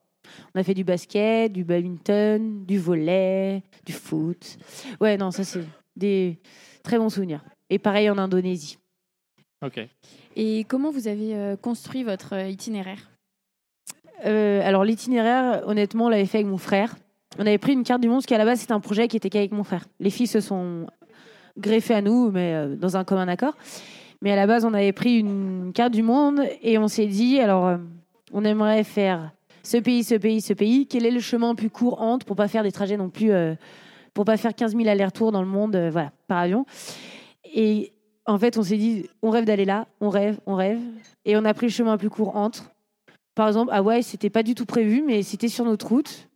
[0.55, 4.59] On a fait du basket, du badminton, du volley, du foot.
[5.00, 5.64] Ouais, non, ça c'est
[5.96, 6.38] des
[6.83, 7.44] très bons souvenirs.
[7.70, 8.79] Et pareil en Indonésie.
[9.64, 9.81] Ok.
[10.37, 13.11] Et comment vous avez euh, construit votre euh, itinéraire?
[14.24, 16.96] Euh, alors l'itinéraire, honnêtement, on l'avait fait avec mon frère.
[17.38, 19.16] On avait pris une carte du monde, parce qu'à la base, c'était un projet qui
[19.16, 19.87] était qu'avec mon frère.
[20.00, 20.87] Les filles se sont
[21.58, 23.54] greffées à nous, mais euh, dans un commun accord.
[24.22, 27.38] Mais à la base, on avait pris une carte du monde et on s'est dit,
[27.38, 27.76] alors, euh,
[28.32, 29.30] on aimerait faire
[29.62, 30.86] ce pays, ce pays, ce pays.
[30.86, 33.32] Quel est le chemin le plus court entre pour pas faire des trajets non plus,
[33.32, 33.54] euh,
[34.14, 36.64] pour pas faire 15 000 allers-retours dans le monde, euh, voilà, par avion?
[37.44, 37.92] Et
[38.26, 40.78] en fait, on s'est dit, on rêve d'aller là, on rêve, on rêve.
[41.24, 42.70] Et on a pris le chemin le plus court entre.
[43.34, 46.28] Par exemple, Hawaï, c'était pas du tout prévu, mais c'était sur notre route.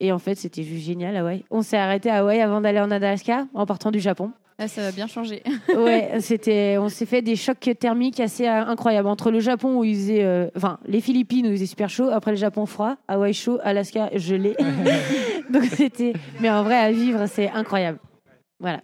[0.00, 1.44] Et en fait, c'était juste génial, Hawaï.
[1.50, 4.32] On s'est arrêté à Hawaï avant d'aller en Alaska, en partant du Japon.
[4.62, 5.42] Là, ça va bien changer.
[5.76, 9.08] Ouais, c'était, on s'est fait des chocs thermiques assez euh, incroyables.
[9.08, 12.10] Entre le Japon où il faisait, euh, enfin, les Philippines où il faisait super chaud,
[12.10, 14.54] après le Japon froid, Hawaï chaud, Alaska gelé.
[15.50, 17.98] Donc c'était, mais en vrai, à vivre, c'est incroyable.
[18.60, 18.82] Voilà.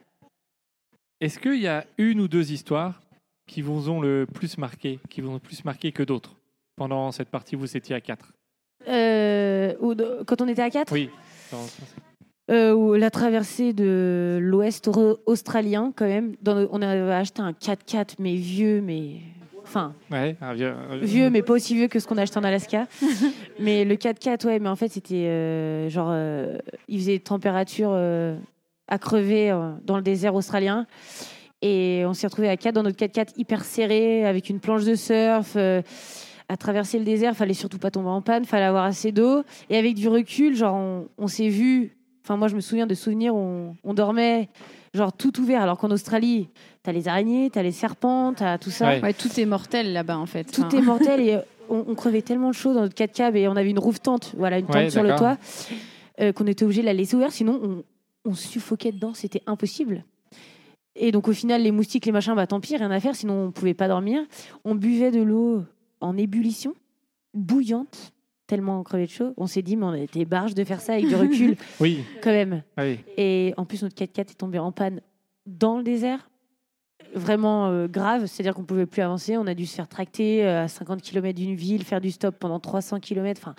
[1.21, 3.01] Est-ce qu'il y a une ou deux histoires
[3.47, 6.35] qui vous ont le plus marqué, qui vous ont le plus marqué que d'autres
[6.77, 8.33] pendant cette partie où vous étiez à 4
[8.89, 11.09] Euh, ou de- quand on était à 4 Oui.
[12.51, 14.89] Euh, ou la traversée de l'ouest
[15.27, 16.35] australien, quand même.
[16.43, 19.17] Dans le- on avait acheté un 4x4, mais vieux, mais.
[19.63, 22.39] Enfin, Ouais, un vieux, un- vieux, mais pas aussi vieux que ce qu'on a acheté
[22.39, 22.87] en Alaska.
[23.61, 26.09] mais le 4x4, ouais, mais en fait, c'était euh, genre.
[26.11, 26.57] euh,
[26.89, 27.91] il faisait température.
[27.93, 28.37] euh,
[28.91, 30.87] à crever dans le désert australien.
[31.61, 34.95] Et on s'est retrouvé à quatre dans notre 4x4 hyper serré, avec une planche de
[34.95, 35.57] surf.
[36.51, 39.43] à traverser le désert, fallait surtout pas tomber en panne, fallait avoir assez d'eau.
[39.69, 41.98] Et avec du recul, genre, on, on s'est vu.
[42.29, 44.51] Enfin, moi, je me souviens de souvenirs où on, on dormait,
[44.93, 45.63] genre, tout ouvert.
[45.63, 46.51] Alors qu'en Australie,
[46.83, 48.87] t'as les araignées, t'as les serpents, t'as tout ça.
[48.89, 49.01] Ouais.
[49.03, 50.45] Ouais, tout est mortel là-bas en fait.
[50.45, 51.39] Tout Enfin, est mortel et
[51.71, 54.03] on, on crevait tellement de chaud dans notre 4 cab et on avait une roof
[54.03, 55.39] tente, voilà, une tente Ouais, sur le toit,
[56.21, 57.83] euh, qu'on était obligé de la laisser ouverte, sinon on,
[58.31, 60.05] on suffoquait dedans, c'était impossible.
[60.97, 63.47] Et donc au final, les moustiques, les machins, bah tant pis, rien à faire, sinon
[63.47, 64.21] on pouvait pas dormir.
[64.67, 65.63] On buvait de l'eau
[66.03, 66.75] en ébullition,
[67.33, 68.13] bouillante,
[68.49, 69.33] tellement on crevait de chaud.
[69.37, 72.31] On s'est dit, mais on était barge de faire ça avec du recul Oui, quand
[72.33, 72.63] même.
[72.79, 72.99] oui.
[73.17, 75.01] Et en plus, notre 4x4 est tombé en panne
[75.47, 76.29] dans le désert.
[77.15, 79.37] Vraiment euh, grave, c'est-à-dire qu'on ne pouvait plus avancer.
[79.37, 82.35] On a dû se faire tracter euh, à 50 km d'une ville, faire du stop
[82.39, 83.41] pendant 300 km.
[83.43, 83.55] Enfin,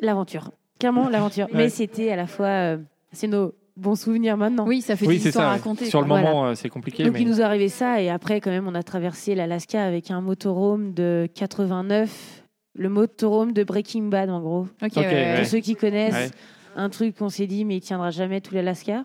[0.00, 0.50] l'aventure.
[0.78, 1.46] Clairement, l'aventure.
[1.52, 1.56] Ouais.
[1.56, 2.46] Mais c'était à la fois.
[2.46, 2.78] euh,
[3.12, 4.66] c'est nos bons souvenirs maintenant.
[4.66, 5.50] Oui, ça fait Oui, des histoires ça.
[5.50, 5.86] à raconter.
[5.86, 7.04] Sur le moment, euh, c'est compliqué.
[7.04, 7.20] Donc mais...
[7.22, 8.00] il nous est arrivé ça.
[8.02, 12.41] Et après, quand même, on a traversé l'Alaska avec un motorhome de 89.
[12.74, 14.66] Le motorhome de Breaking Bad, en gros.
[14.80, 14.88] Ouais.
[15.36, 16.30] Pour ceux qui connaissent, Ouais.
[16.76, 19.04] un truc qu'on s'est dit, mais il tiendra jamais tout l'Alaska.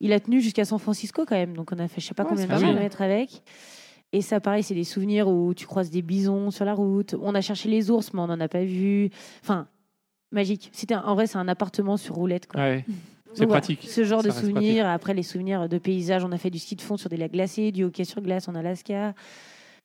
[0.00, 2.24] Il a tenu jusqu'à San Francisco quand même, donc on a fait je sais pas
[2.24, 3.42] Ouais, combien de kilomètres avec.
[4.12, 7.14] Et ça, pareil, c'est des souvenirs où tu croises des bisons sur la route.
[7.20, 9.08] On a cherché les ours, mais on n'en a pas vu.
[9.42, 9.66] Enfin,
[10.30, 10.68] magique.
[10.72, 12.46] C'était un- en vrai, c'est un appartement sur roulette.
[12.46, 12.60] Quoi.
[12.60, 12.84] Ouais.
[13.32, 13.82] C'est voilà, pratique.
[13.88, 14.86] ce genre Ça de souvenirs.
[14.86, 16.24] Après, les souvenirs de paysages.
[16.24, 18.48] On a fait du ski de fond sur des lacs glacés, du hockey sur glace
[18.48, 19.14] en Alaska,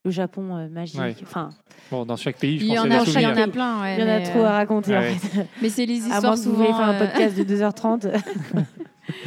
[0.04, 1.00] le Japon euh, magique.
[1.00, 1.16] Ouais.
[1.24, 1.50] Enfin,
[1.92, 3.82] Bon, dans chaque pays, je Il y pense en a, il y en a plein.
[3.82, 4.96] ouais, il y en a trop euh, à raconter.
[4.96, 5.14] en ouais.
[5.14, 5.46] fait.
[5.62, 6.78] Mais c'est les À histoires moins que vous vouliez souvent.
[6.80, 8.22] faire un euh, podcast de 2h30.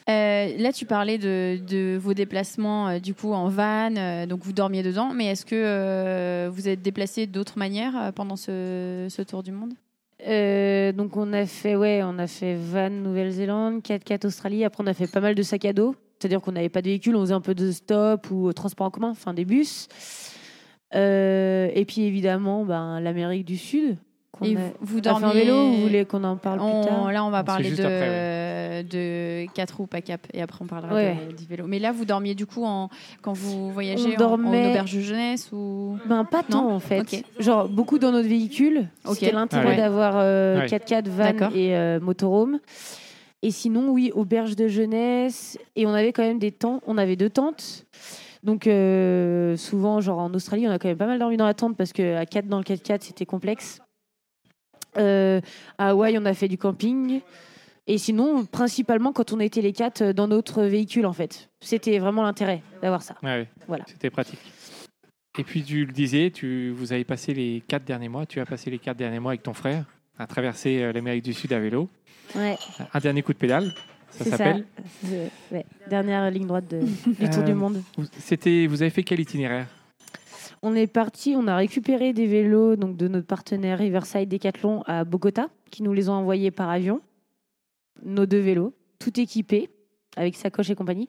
[0.08, 4.40] Euh, là, tu parlais de, de vos déplacements euh, du coup en van, euh, donc
[4.42, 5.12] vous dormiez dedans.
[5.14, 9.52] Mais est-ce que euh, vous êtes déplacé d'autres manières euh, pendant ce, ce tour du
[9.52, 9.72] monde?
[10.26, 14.64] Euh, donc on a fait ouais, on a fait van Nouvelle-Zélande, 4x4 Australie.
[14.64, 15.94] Après on a fait pas mal de sacs à dos.
[16.20, 18.86] C'est-à-dire qu'on n'avait pas de véhicule, on faisait un peu de stop ou euh, transport
[18.86, 19.88] en commun, enfin des bus.
[20.94, 23.96] Euh, et puis évidemment, ben, l'Amérique du Sud.
[24.42, 27.24] Et a- vous, dormiez en vélo, vous voulez qu'on en parle On- plus tard Là,
[27.24, 31.16] on va parler de, après, de 4 roues, pas cap, et après on parlera Ouais.
[31.30, 31.66] de- du vélo.
[31.66, 32.88] Mais là, vous dormiez du coup en,
[33.22, 37.22] quand vous voyagez On en- en, auberge de jeunesse ou Ben, pas tant en fait.
[37.38, 38.88] Genre beaucoup dans notre véhicule.
[39.12, 39.76] C'était l'intérêt Ah ouais.
[39.76, 40.66] d'avoir euh, Ouais.
[40.68, 42.60] 4x4 van et euh, motorhome.
[43.42, 45.58] Et sinon, oui, auberge de jeunesse.
[45.76, 46.82] Et on avait quand même des tentes.
[46.86, 47.86] On avait deux tentes.
[48.42, 51.54] Donc euh, souvent, genre en Australie, on a quand même pas mal dormi dans la
[51.54, 53.80] tente parce qu'à 4 dans le 4x4, c'était complexe.
[54.96, 55.40] Euh,
[55.78, 57.20] à Hawaï, on a fait du camping.
[57.86, 61.50] Et sinon, principalement, quand on était les quatre euh, dans notre véhicule, en fait.
[61.60, 63.16] C'était vraiment l'intérêt d'avoir ça.
[63.22, 63.48] Ouais, ouais.
[63.66, 63.84] Voilà.
[63.86, 64.38] C'était pratique.
[65.38, 68.46] Et puis tu le disais, tu, vous avez passé les quatre derniers mois, tu as
[68.46, 69.84] passé les quatre derniers mois avec ton frère
[70.20, 71.88] à traverser euh, l'Amérique du Sud à vélo.
[72.36, 72.56] Ouais.
[72.92, 73.72] Un dernier coup de pédale,
[74.10, 74.64] ça s'appelle.
[75.50, 77.82] Ouais, Dernière ligne droite de- du Tour Euh, du Monde.
[77.96, 79.66] Vous- C'était, vous avez fait quel itinéraire?
[80.62, 85.04] On est parti, on a récupéré des vélos donc de notre partenaire Riverside Decathlon à
[85.04, 87.00] Bogota, qui nous les ont envoyés par avion.
[88.04, 89.70] Nos deux vélos, tout équipés,
[90.16, 91.08] avec sacoche et compagnie.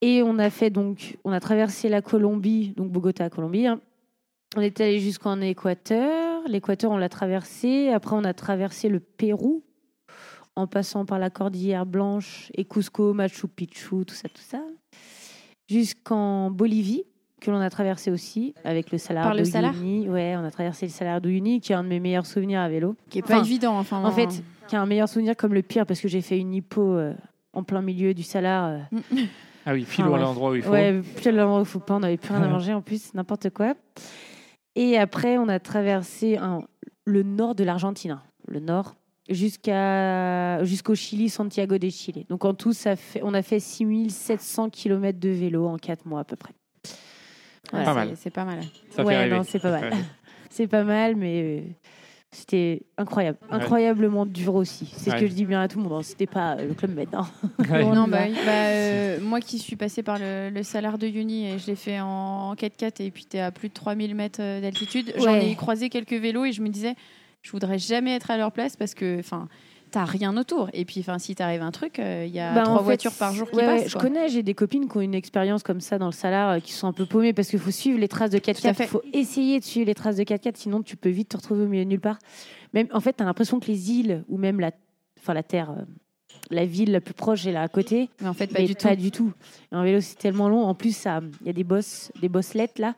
[0.00, 3.66] Et on a fait donc, on a traversé la Colombie, donc Bogota, Colombie.
[3.66, 3.80] hein.
[4.56, 6.19] On est allé jusqu'en Équateur.
[6.48, 7.90] L'Équateur, on l'a traversé.
[7.90, 9.62] Après, on a traversé le Pérou,
[10.56, 14.62] en passant par la Cordillère Blanche et Cusco, Machu Picchu, tout ça, tout ça.
[15.68, 17.04] Jusqu'en Bolivie,
[17.40, 19.72] que l'on a traversé aussi, avec le Salar Par le Salar.
[19.82, 22.60] Ouais, on a traversé le Salar de Uyuni, qui est un de mes meilleurs souvenirs
[22.60, 22.96] à vélo.
[23.08, 23.78] Qui est pas Enfin, évident.
[23.78, 26.38] Enfin, En fait, qui est un meilleur souvenir comme le pire, parce que j'ai fait
[26.38, 27.14] une hypo euh,
[27.52, 28.64] en plein milieu du Salar.
[28.92, 28.98] euh,
[29.64, 30.72] Ah oui, pile à l'endroit où il faut.
[30.72, 33.14] Ouais, pile l'endroit où il faut pas, on n'avait plus rien à manger en plus,
[33.14, 33.74] n'importe quoi.
[34.76, 36.62] Et après, on a traversé un-
[37.04, 38.94] le nord de l'Argentine, hein, le nord,
[39.28, 42.24] jusqu'à jusqu'au Chili, Santiago de Chile.
[42.28, 46.20] Donc en tout, ça fait, on a fait 6700 km de vélo en 4 mois
[46.20, 46.52] à peu près.
[47.72, 48.12] Ouais, Pas c'est- mal.
[48.16, 48.60] C'est pas mal.
[48.90, 49.92] Ça ouais, non, c'est pas mal.
[50.50, 51.60] C'est pas mal, mais euh,
[52.32, 53.38] c'était incroyable.
[53.50, 53.56] Ouais.
[53.56, 54.92] Incroyablement dur aussi.
[54.96, 55.16] C'est Ouais.
[55.18, 55.94] ce que je dis bien à tout le monde.
[55.98, 56.02] hein.
[56.02, 57.08] C'était pas euh, le club med.
[57.12, 57.26] hein.
[57.94, 58.34] Non, bah, oui.
[58.46, 61.74] Bah, euh, moi qui suis passée par le, le salaire de Uni et je l'ai
[61.76, 65.34] fait en 4x4 et puis tu es à plus de 3000 mètres euh, d'altitude, j'en
[65.34, 66.94] ai croisé quelques vélos et je me disais,
[67.42, 69.48] je voudrais jamais être à leur place parce que enfin,
[69.90, 70.68] t'as rien autour.
[70.72, 72.84] Et puis enfin, si t'arrive un truc, euh, il y a Bah, en trois fait,
[72.84, 73.88] voitures par jour qui ouais, ouais, passent.
[73.92, 76.58] je connais, j'ai des copines qui ont une expérience comme ça dans le Salar, euh,
[76.60, 78.74] qui sont un peu paumées parce qu'il faut suivre les traces de Tout à 4x4.
[78.74, 78.84] fait.
[78.84, 81.64] Il faut essayer de suivre les traces de 4x4, sinon tu peux vite te retrouver
[81.64, 82.18] au milieu de nulle part.
[82.72, 84.70] Même, en fait, tu as l'impression que les îles ou même la,
[85.18, 85.82] enfin, la terre, euh,
[86.50, 88.08] la ville la plus proche est là à côté.
[88.20, 88.88] Mais en fait, pas du tout.
[88.88, 89.32] pas du tout.
[89.72, 90.64] Et en vélo, c'est tellement long.
[90.64, 91.04] En plus,
[91.42, 92.94] il y a des bosses, des bosselettes là.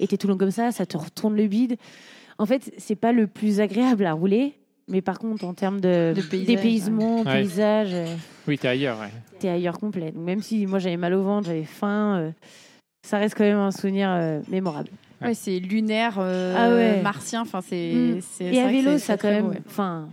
[0.00, 1.76] Et t'es tout long comme ça, ça te retourne le bide.
[2.38, 4.54] En fait, c'est pas le plus agréable à rouler,
[4.88, 7.40] Mais par contre, en termes de, De paysage, dépaysement, ouais.
[7.40, 8.06] paysage, euh,
[8.48, 8.98] Oui, t'es ailleurs.
[9.00, 9.10] ouais.
[9.38, 10.10] t'es ailleurs complet.
[10.12, 12.30] Donc, même si moi j'avais mal au ventre, j'avais faim, euh,
[13.06, 14.88] ça reste quand même un souvenir euh, mémorable.
[15.20, 17.00] Ouais, c'est lunaire, euh, Ah ouais.
[17.02, 17.42] martien.
[17.42, 17.92] Enfin, c'est.
[17.94, 18.20] Mm.
[18.22, 19.54] c'est- Et à vélo, ça quand même.
[19.66, 20.08] Enfin,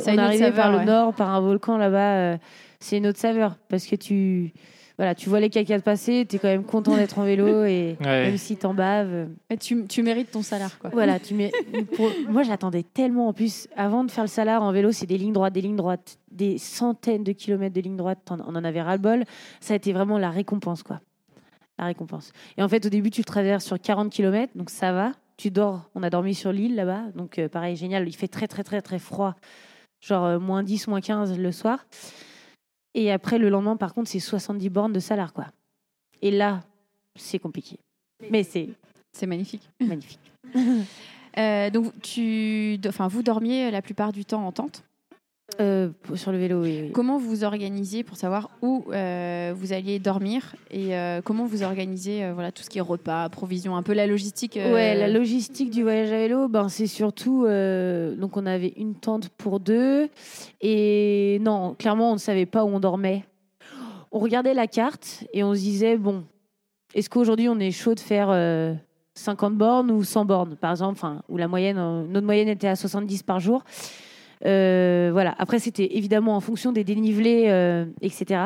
[0.00, 0.84] on autre arrivé par saveur, le ouais.
[0.84, 2.14] nord, par un volcan là-bas.
[2.16, 2.36] euh,
[2.80, 4.52] c'est une autre saveur parce que tu,
[5.00, 8.26] voilà, tu vois les cacates passer, t'es quand même content d'être en vélo et Ouais.
[8.26, 9.28] même si t'en baves.
[9.50, 10.90] Ouais, tu, tu mérites ton salaire, quoi.
[10.90, 11.50] Voilà, tu mets.
[11.96, 13.28] pour- Moi, j'attendais tellement.
[13.28, 15.76] En plus, avant de faire le salar en vélo, c'est des lignes droites, des lignes
[15.76, 18.18] droites, des centaines de kilomètres de lignes droites.
[18.30, 19.24] On en avait ras-le-bol.
[19.60, 21.00] Ça a été vraiment la récompense, quoi.
[21.78, 22.32] La récompense.
[22.58, 25.12] Et en fait, au début, tu le traverses sur 40 kilomètres, donc ça va.
[25.38, 25.88] Tu dors.
[25.94, 28.06] On a dormi sur l'île là-bas, donc euh, pareil, génial.
[28.06, 29.34] Il fait très, très, très, très froid,
[30.02, 31.86] genre euh, moins 10, moins 15 le soir.
[32.94, 35.46] Et après, le lendemain, par contre, c'est 70 bornes de salar, quoi.
[36.22, 36.60] Et là,
[37.16, 37.78] c'est compliqué.
[38.30, 38.68] Mais c'est
[39.12, 39.68] C'est magnifique.
[39.80, 40.20] magnifique.
[41.38, 44.82] Euh, donc, tu, enfin, vous dormiez la plupart du temps en tente.
[45.60, 46.80] Euh, sur le vélo, oui.
[46.84, 46.92] oui.
[46.92, 51.62] Comment vous vous organisiez pour savoir où euh, vous alliez dormir et euh, comment vous
[51.62, 55.08] organisez euh, voilà, tout ce qui est repas, provisions, un peu la logistique Ouais, la
[55.08, 57.46] logistique du voyage à vélo, ben, c'est surtout.
[57.46, 60.08] donc, on avait une tente pour deux.
[60.60, 63.24] Et non, clairement, on ne savait pas où on dormait.
[64.12, 66.24] On regardait la carte et on se disait bon,
[66.94, 68.74] est-ce qu'aujourd'hui, on est chaud de faire euh,
[69.14, 71.76] 50 bornes ou 100 bornes, par exemple enfin, Où la moyenne,
[72.08, 73.62] notre moyenne était à 70 par jour.
[74.46, 75.34] Euh, voilà.
[75.38, 78.40] Après, c'était évidemment en fonction des dénivelés, euh, etc.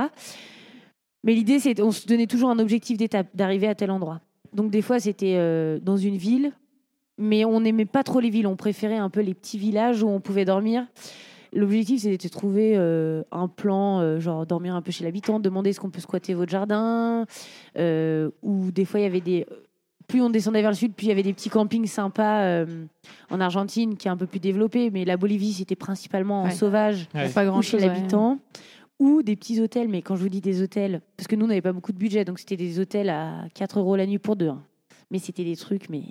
[1.22, 4.20] Mais l'idée, c'est on se donnait toujours un objectif d'étape, d'arriver à tel endroit.
[4.52, 6.52] Donc des fois, c'était euh, dans une ville,
[7.18, 8.46] mais on n'aimait pas trop les villes.
[8.46, 10.86] On préférait un peu les petits villages où on pouvait dormir.
[11.52, 15.88] L'objectif, c'était de trouver un plan, genre dormir un peu chez l'habitant, demander est-ce qu'on
[15.88, 17.26] peut squatter votre jardin,
[17.78, 19.46] ou des fois, il y avait des...
[20.08, 22.84] Plus on descendait vers le sud, plus il y avait des petits campings sympas euh,
[23.30, 26.50] en Argentine, qui est un peu plus développé, mais la Bolivie, c'était principalement en Ouais.
[26.50, 27.28] sauvage Ouais.
[27.30, 27.80] Pas grand chose.
[27.80, 28.38] l'habitant,
[29.00, 29.88] ou des petits hôtels.
[29.88, 31.98] Mais quand je vous dis des hôtels, parce que nous, on n'avait pas beaucoup de
[31.98, 34.48] budget, donc c'était des hôtels à 4 euros la nuit pour deux.
[34.48, 34.62] hein.
[35.10, 36.02] Mais c'était des trucs, mais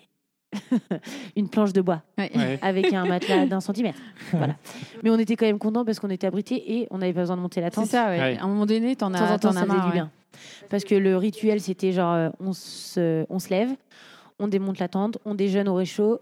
[1.35, 2.31] une planche de bois Ouais.
[2.35, 2.59] Ouais.
[2.61, 3.99] avec un matelas d'un centimètre.
[4.31, 4.55] Voilà.
[5.03, 7.35] Mais on était quand même contents parce qu'on était abrités et on n'avait pas besoin
[7.37, 7.85] de monter la C'est tente.
[7.87, 8.19] ça, ouais.
[8.19, 8.37] Ouais.
[8.37, 9.85] À un moment donné, t'en De temps as, en temps, ça marre.
[9.87, 10.09] du bien.
[10.69, 13.69] Parce que le rituel, c'était genre, euh, on se, on se lève,
[14.39, 16.19] on démonte la tente, on déjeune au réchaud,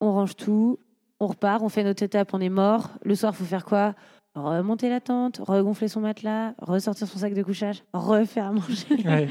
[0.00, 0.78] on range tout,
[1.20, 2.90] on repart, on fait notre étape, on est mort.
[3.04, 3.94] Le soir, faut faire quoi?
[4.34, 8.86] Remonter la tente, regonfler son matelas, ressortir son sac de couchage, refaire à manger.
[9.06, 9.28] Ouais.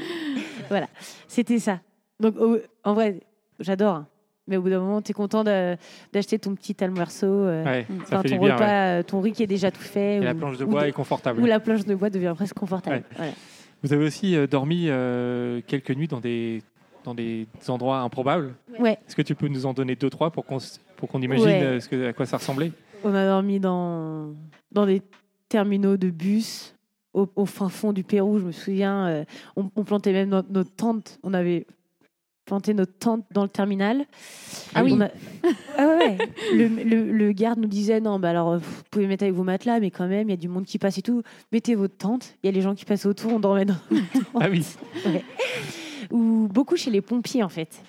[1.28, 1.78] C'était ça.
[2.18, 2.34] Donc,
[2.82, 3.20] en vrai,
[3.60, 4.04] j'adore.
[4.48, 8.22] Mais au bout d'un moment, tu es content d'acheter ton petit almuerzo, euh, Ouais, enfin,
[8.22, 8.54] ton bien.
[8.54, 9.00] repas, ouais.
[9.00, 10.16] euh, ton riz qui est déjà tout fait.
[10.16, 11.40] Et la planche de bois de- est confortable.
[11.42, 12.96] Ou la planche de bois devient presque confortable.
[12.96, 13.02] Ouais.
[13.16, 13.32] Voilà.
[13.82, 16.62] Vous avez aussi euh, dormi euh, quelques nuits dans des,
[17.04, 18.54] dans des endroits improbables.
[18.78, 18.92] Ouais.
[19.06, 20.58] Est-ce que tu peux nous en donner deux, trois pour qu'on
[21.08, 21.80] qu'on imagine Ouais.
[21.80, 22.70] ce que, à quoi ça ressemblait?
[23.04, 24.28] On a dormi dans,
[24.72, 25.02] dans des
[25.48, 26.74] terminaux de bus
[27.12, 28.38] au, au fin fond du Pérou.
[28.38, 29.24] Je me souviens,
[29.56, 31.18] on, on plantait même notre, notre tente.
[31.22, 31.66] On avait
[32.46, 34.06] planté notre tente dans le terminal.
[34.74, 34.96] Ah oui.
[35.00, 35.10] A-
[35.76, 36.18] Ah ouais, ouais.
[36.54, 39.80] Le, le- le garde nous disait non, bah alors vous pouvez mettre avec vos matelas,
[39.80, 41.22] mais quand même, il y a du monde qui passe et tout.
[41.52, 42.34] Mettez votre tente.
[42.42, 43.74] Il y a les gens qui passent autour, on dormait dans.
[44.40, 44.64] Ah oui,
[46.10, 47.82] Ou beaucoup chez les pompiers en fait.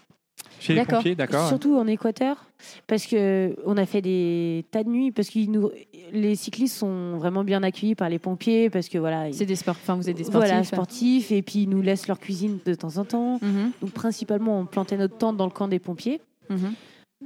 [0.60, 0.98] Chez les D'accord.
[1.00, 1.48] pompiers, d'accord.
[1.48, 2.46] Surtout en Équateur,
[2.88, 5.70] parce que on a fait des tas de nuits, parce que nous,
[6.12, 9.76] les cyclistes sont vraiment bien accueillis par les pompiers, parce que voilà, C'est des sports.
[9.82, 10.50] Enfin, vous êtes des sportifs.
[10.50, 13.40] voilà, sportifs, et puis ils nous laissent leur cuisine de temps en temps.
[13.42, 16.74] Mhm, Donc principalement, on plantait notre tente dans le camp des pompiers, mhm.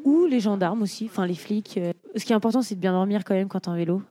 [0.04, 1.78] ou les gendarmes aussi, enfin les flics.
[1.78, 1.91] euh.
[2.15, 4.02] Ce qui est important, c'est de bien dormir quand même quand t'es en vélo.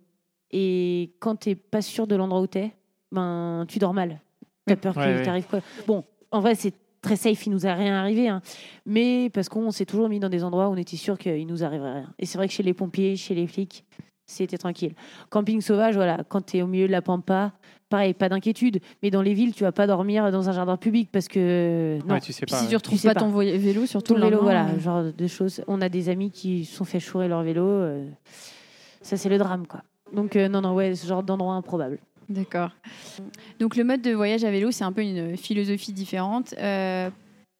[0.52, 2.72] Et quand t'es pas sûr de l'endroit où t'es,
[3.12, 4.20] ben tu dors mal.
[4.66, 5.22] T'as peur Ouais, qu'il ouais.
[5.22, 5.60] t'arrive quoi.
[5.86, 8.42] Bon, en vrai, c'est très safe, il nous a rien arrivé, hein.
[8.86, 11.64] mais parce qu'on s'est toujours mis dans des endroits où on était sûr qu'il nous
[11.64, 12.14] arriverait rien.
[12.18, 13.84] Et c'est vrai que chez les pompiers, chez les flics,
[14.26, 14.94] c'était tranquille.
[15.28, 17.52] Camping sauvage, voilà, quand tu es au milieu de la pampa,
[17.88, 18.80] pareil, pas d'inquiétude.
[19.02, 22.14] Mais dans les villes, tu vas pas dormir dans un jardin public parce que non.
[22.14, 22.56] Ouais, tu sais pas.
[22.56, 22.70] si ouais.
[22.70, 23.20] tu retrouves sais pas, pas.
[23.20, 25.62] ton vélo, surtout le vélo, voilà, euh, genre de choses.
[25.66, 27.64] On a des amis qui se sont fait chourer leur vélo.
[27.64, 28.08] euh,
[29.02, 29.82] ça, c'est le drame, quoi.
[30.12, 31.98] Donc, euh, non, non, ouais, ce genre d'endroit improbable.
[32.30, 32.70] D'accord.
[33.58, 36.54] Donc le mode de voyage à vélo, c'est un peu une philosophie différente.
[36.58, 37.10] Euh,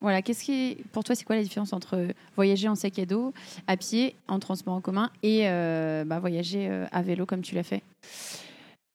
[0.01, 2.07] voilà, qu'est-ce qui pour toi, c'est quoi la différence entre
[2.37, 3.35] voyager en sac à dos,
[3.67, 7.57] à pied, en transport en commun, et euh, bah, voyager euh, à vélo comme tu
[7.57, 7.83] l'as fait?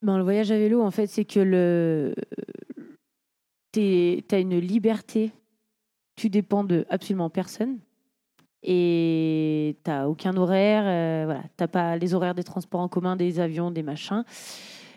[0.01, 2.15] Ben, le voyage à vélo, en fait, c'est que le...
[3.73, 5.31] tu as une liberté.
[6.15, 7.79] Tu dépends de absolument personne.
[8.63, 10.83] Et tu aucun horaire.
[10.85, 11.43] euh, voilà.
[11.57, 14.23] Tu pas les horaires des transports en commun, des avions, des machins.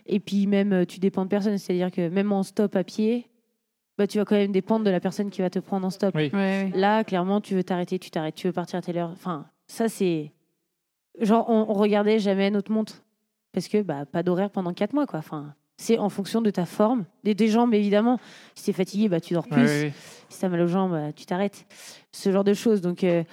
[0.08, 1.56] Et puis même, euh, tu dépends de personne.
[1.58, 3.28] C'est-à-dire que même en stop à pied,
[3.98, 6.14] bah, tu vas quand même dépendre de la personne qui va te prendre en stop.
[6.14, 6.30] Oui.
[6.32, 6.72] Ouais, ouais.
[6.74, 8.34] Là, clairement, tu veux t'arrêter, tu t'arrêtes.
[8.34, 9.10] Tu veux partir à telle heure.
[9.10, 10.32] Enfin, ça, c'est
[11.20, 13.04] genre, on, on regardait jamais notre montre
[13.52, 15.18] parce que bah, pas d'horaire pendant quatre mois, quoi.
[15.18, 18.18] Enfin, c'est en fonction de ta forme, des, des jambes évidemment.
[18.54, 19.60] Si t'es fatigué, bah, tu dors plus.
[19.62, 19.92] Ouais, ouais, ouais.
[20.28, 21.66] Si t'as mal aux jambes, bah, tu t'arrêtes.
[22.12, 22.80] Ce genre de choses.
[22.80, 23.24] Donc, euh,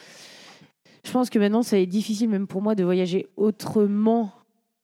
[1.04, 4.32] je pense que maintenant, ça est difficile même pour moi de voyager autrement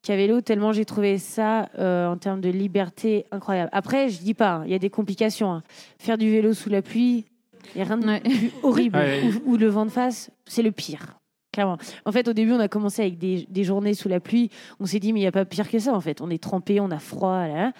[0.03, 3.69] qu'à vélo, tellement j'ai trouvé ça euh, en termes de liberté incroyable.
[3.73, 5.51] Après, je dis pas, hein, il y a des complications.
[5.51, 5.63] hein.
[5.99, 7.25] Faire du vélo sous la pluie,
[7.73, 8.19] il n'y a rien de Ouais.
[8.21, 8.97] plus horrible.
[8.97, 9.21] Ouais.
[9.45, 11.17] Ou, ou le vent de face, c'est le pire.
[11.53, 11.77] Clairement.
[12.05, 14.49] En fait, au début, on a commencé avec des, des journées sous la pluie.
[14.79, 16.21] On s'est dit, mais il n'y a pas pire que ça, en fait.
[16.21, 17.45] On est trempé, on a froid.
[17.47, 17.73] Là.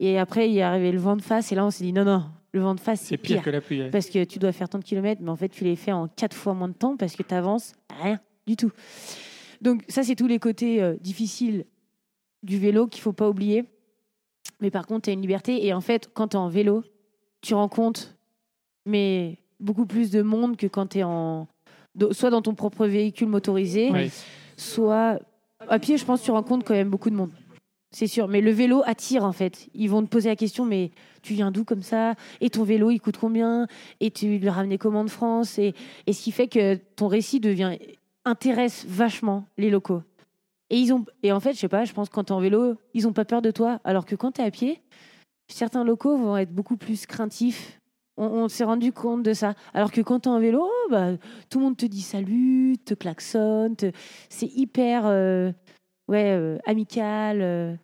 [0.00, 1.52] Et après, il est arrivé le vent de face.
[1.52, 3.44] Et là, on s'est dit, non, non, le vent de face, C'est c'est pire pire.
[3.44, 3.80] que la pluie.
[3.80, 3.90] ouais.
[3.90, 6.08] Parce que tu dois faire tant de kilomètres, mais en fait, tu les fais en
[6.08, 8.72] quatre fois moins de temps parce que tu avances rien du tout.
[9.62, 11.64] Donc, ça, c'est tous les côtés euh, difficiles
[12.42, 13.64] du vélo qu'il faut pas oublier.
[14.60, 15.64] Mais par contre, tu as une liberté.
[15.64, 16.82] Et en fait, quand tu es en vélo,
[17.40, 18.14] tu rencontres
[18.84, 21.46] mais beaucoup plus de monde que quand tu es en.
[22.10, 23.90] soit dans ton propre véhicule motorisé,
[24.56, 25.20] soit
[25.68, 27.30] à pied, je pense que tu rencontres quand même beaucoup de monde.
[27.92, 28.26] C'est sûr.
[28.26, 29.68] Mais le vélo attire, en fait.
[29.74, 30.90] Ils vont te poser la question, mais
[31.22, 32.14] tu viens d'où comme ça?
[32.40, 33.68] Et ton vélo, il coûte combien?
[34.00, 35.58] Et tu le ramenais comment de France?
[35.58, 35.74] Et,
[36.06, 37.76] et ce qui fait que ton récit devient
[38.24, 40.02] intéresse vachement les locaux.
[40.70, 42.36] Et, ils ont, et en fait, je sais pas, je pense que quand tu es
[42.36, 43.80] en vélo, ils ont pas peur de toi.
[43.84, 44.80] Alors que quand tu es à pied,
[45.48, 47.78] certains locaux vont être beaucoup plus craintifs.
[48.16, 49.54] On, on s'est rendu compte de ça.
[49.74, 51.12] Alors que quand tu es en vélo, oh, bah,
[51.50, 53.76] tout le monde te dit salut, te klaxonne.
[53.76, 53.92] te-
[54.30, 55.52] C'est hyper euh,
[56.08, 57.74] ouais, euh, amical, euh,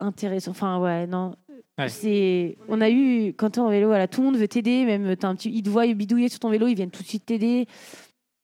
[0.00, 0.50] intéressant.
[0.52, 1.36] Enfin, ouais, non.
[1.78, 1.88] Ouais.
[1.88, 4.84] C'est, on a eu, quand tu es en vélo, voilà, tout le monde veut t'aider.
[4.84, 7.08] Même t'as un petit, ils te voient bidouiller sur ton vélo, ils viennent tout de
[7.08, 7.66] suite t'aider.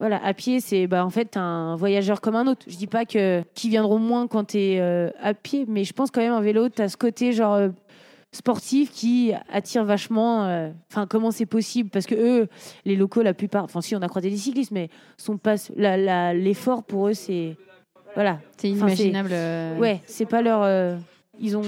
[0.02, 2.66] Voilà, à pied, c'est bah, en fait un voyageur comme un autre.
[2.66, 4.80] Je dis pas que qui viendront moins quand tu es
[5.22, 7.68] à pied, mais je pense quand même en vélo, tu as ce côté genre euh,
[8.32, 10.44] sportif qui attire vachement.
[10.46, 11.88] euh, Enfin, comment c'est possible?
[11.90, 12.48] Parce que eux,
[12.84, 15.54] les locaux, la plupart, enfin, si on a croisé des cyclistes, mais sont pas
[16.34, 17.56] l'effort pour eux, c'est
[18.14, 18.40] voilà.
[18.56, 19.30] C'est inimaginable.
[19.32, 20.62] euh, Ouais, c'est pas leur.
[20.64, 20.96] euh,
[21.38, 21.62] ils ont.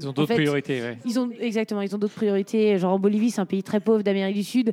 [0.00, 0.80] Ils ont en d'autres fait, priorités.
[0.82, 0.98] ouais.
[1.04, 2.78] ils ont exactement, ils ont d'autres priorités.
[2.78, 4.72] Genre en Bolivie, c'est un pays très pauvre d'Amérique du Sud.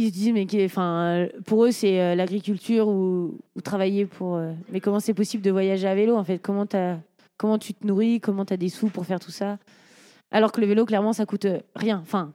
[0.00, 4.36] Ils se disent mais enfin euh, pour eux c'est euh, l'agriculture ou, ou travailler pour.
[4.36, 6.38] euh, mais comment c'est possible de voyager à vélo en fait?
[6.38, 6.98] Comment t'as
[7.36, 8.20] comment tu te nourris?
[8.20, 9.58] Comment tu as des sous pour faire tout ça?
[10.30, 11.98] Alors que le vélo clairement ça coûte rien.
[12.00, 12.32] Enfin,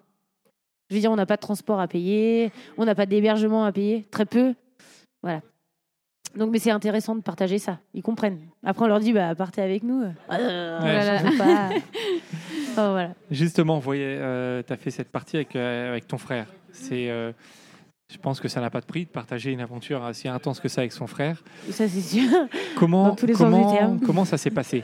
[0.90, 3.72] je veux dire on n'a pas de transport à payer, on n'a pas d'hébergement à
[3.72, 4.56] payer, très peu.
[5.22, 5.40] Voilà.
[6.36, 7.80] Donc mais c'est intéressant de partager ça.
[7.94, 8.42] Ils comprennent.
[8.66, 10.02] Après on leur dit bah partez avec nous.
[10.02, 11.80] Euh, Ouais, je
[12.74, 12.82] veux pas.
[12.82, 13.10] Enfin, voilà.
[13.32, 13.92] Justement, tu
[14.74, 16.48] as fait cette partie avec, euh, avec ton frère.
[16.72, 17.32] C'est, euh,
[18.12, 20.68] je pense que ça n'a pas de prix de partager une aventure aussi intense que
[20.68, 21.44] ça avec son frère.
[21.70, 22.30] Ça, c'est sûr.
[22.76, 24.00] Comment, Dans tous les sens du comment, terme.
[24.00, 24.84] comment ça s'est passé,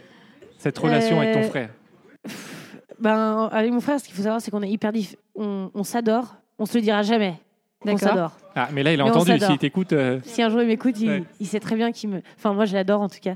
[0.57, 1.69] cette relation avec ton Euh, frère?
[2.99, 5.15] Ben, avec mon frère, ce qu'il faut savoir, c'est qu'on est hyper diff...
[5.35, 6.35] On, on s'adore.
[6.57, 7.35] On se le dira jamais.
[7.85, 8.33] On s'adore.
[8.55, 9.39] Ah, mais là, il a Mais entendu.
[9.39, 11.23] S'il t'écoute, euh, Si un jour il m'écoute, il, Ouais.
[11.39, 12.21] il sait très bien qu'il me.
[12.37, 13.35] Enfin, moi, je l'adore en tout cas.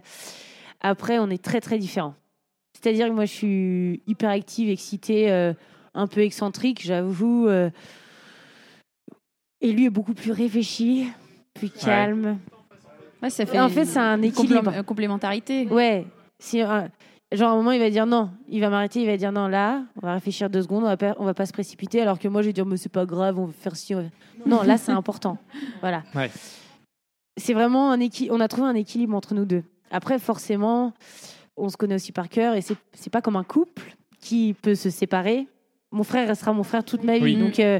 [0.82, 2.14] Après, on est très, très différents.
[2.74, 5.54] C'est-à-dire que moi, je suis hyper active, excitée, euh,
[5.94, 7.48] un peu excentrique, j'avoue.
[7.48, 7.70] euh,
[9.62, 11.08] Et lui est beaucoup plus réfléchi,
[11.54, 12.40] plus calme.
[13.22, 14.72] ouais, ça fait Et en fait, c'est un équilibre.
[14.72, 15.68] complé- complémentarité.
[15.68, 16.06] Ouais.
[16.40, 16.82] Si, euh,
[17.32, 18.30] genre, à un moment, il va dire non.
[18.50, 20.98] Il va m'arrêter, il va dire non, là, on va réfléchir deux secondes, on va
[20.98, 22.02] pas, on va pas se précipiter.
[22.02, 23.96] Alors que moi, je vais dire, mais c'est pas grave, on va faire ci.
[23.96, 24.10] on va-
[24.46, 25.38] Non, là, c'est important.
[25.82, 26.04] Voilà.
[26.16, 26.30] Ouais.
[27.38, 28.36] C'est vraiment un équilibre.
[28.36, 29.64] On a trouvé un équilibre entre nous deux.
[29.92, 30.92] Après, forcément,
[31.58, 34.90] on se connaît aussi par cœur et c'est pas comme un couple qui peut se
[34.90, 35.48] séparer.
[35.92, 37.24] Mon frère restera mon frère toute ma vie.
[37.24, 37.38] Oui.
[37.38, 37.80] Donc, euh,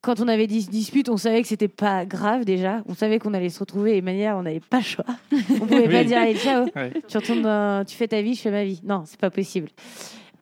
[0.00, 2.82] quand on avait des disputes, on savait que c'était pas grave déjà.
[2.86, 5.04] On savait qu'on allait se retrouver et manière, on n'avait pas le choix.
[5.32, 6.92] On pouvait pas dire allez ciao, Ouais.
[7.08, 8.80] tu retournes, dans- tu fais ta vie, je fais ma vie.
[8.84, 9.68] Non, c'est pas possible.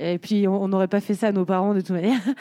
[0.00, 2.20] Et puis on on n'aurait pas fait ça à nos parents de toute manière.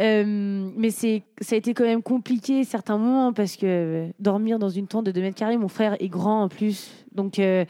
[0.00, 4.60] Euh, mais c'est, ça a été quand même compliqué certains moments parce que euh, dormir
[4.60, 6.92] dans une tente de 2 mètres carrés, mon frère est grand en plus.
[7.12, 7.64] Donc euh,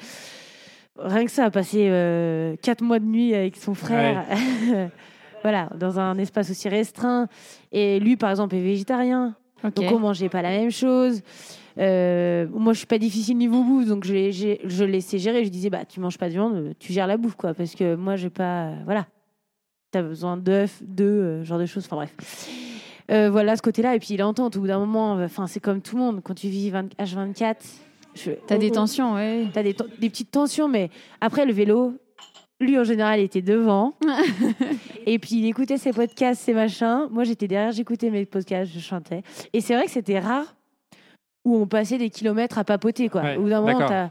[0.99, 4.25] rien que ça, passer euh, quatre mois de nuit avec son frère,
[5.43, 7.29] voilà, dans un espace aussi restreint.
[7.73, 9.35] Et lui, par exemple, est végétarien.
[9.65, 11.23] Donc on mangeait pas la même chose.
[11.79, 15.45] Euh, moi, je suis pas difficile niveau bouffe, donc je, j'ai- je laissais gérer.
[15.45, 17.55] Je disais, bah, tu manges pas de viande, tu gères la bouffe, quoi.
[17.55, 18.67] Parce que moi, j'ai pas.
[18.67, 19.07] euh, voilà.
[19.93, 21.85] Tu as besoin d'œufs, d'œufs, euh, genre de choses.
[21.87, 22.49] Enfin, bref.
[23.11, 23.95] Euh, voilà ce côté-là.
[23.95, 26.21] Et puis, il entend, au bout d'un moment, enfin, c'est comme tout le monde.
[26.23, 27.69] Quand tu vis 20 H24, je-
[28.47, 29.47] T'as on- des on- tensions, ouais.
[29.53, 30.91] T'as des, des petites tensions, mais
[31.21, 31.95] après, le vélo,
[32.61, 33.95] lui, en général, il était devant.
[35.07, 37.07] et puis, il écoutait ses podcasts, ses machins.
[37.11, 39.23] Moi, j'étais derrière, j'écoutais mes podcasts, je chantais.
[39.53, 40.55] Et c'est vrai que c'était rare
[41.45, 43.23] où on passait des kilomètres à papoter, quoi.
[43.23, 44.11] Ouais, Au bout d'un moment, t'as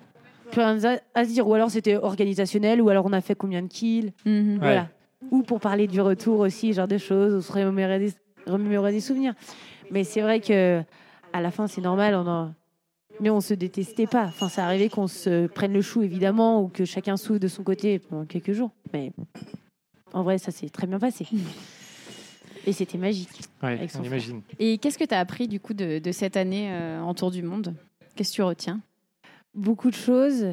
[0.51, 0.77] plus rien
[1.13, 1.47] à- se dire.
[1.47, 4.13] Ou alors, c'était organisationnel, ou alors on a fait combien de kills.
[4.25, 4.57] Mhm.
[4.59, 4.87] Voilà.
[5.31, 8.13] Ou pour parler du retour aussi, genre de choses, ou se remémorer des,
[8.45, 9.33] remémorer des souvenirs.
[9.91, 10.81] Mais c'est vrai que
[11.33, 12.15] à la fin, c'est normal.
[12.15, 12.53] On en...
[13.19, 14.25] mais on se détestait pas.
[14.25, 17.63] Enfin, ça arrivait qu'on se prenne le chou, évidemment, ou que chacun souffle de son
[17.63, 18.71] côté pendant quelques jours.
[18.93, 19.11] Mais
[20.13, 21.27] en vrai, ça s'est très bien passé.
[22.65, 23.29] Et c'était magique.
[23.63, 24.41] Ouais, Avec son on imagine.
[24.59, 27.31] Et qu'est-ce que tu as appris du coup de, de cette année euh, en tour
[27.31, 27.73] du monde?
[28.15, 28.81] Qu'est-ce que tu retiens?
[29.55, 30.47] Beaucoup de choses.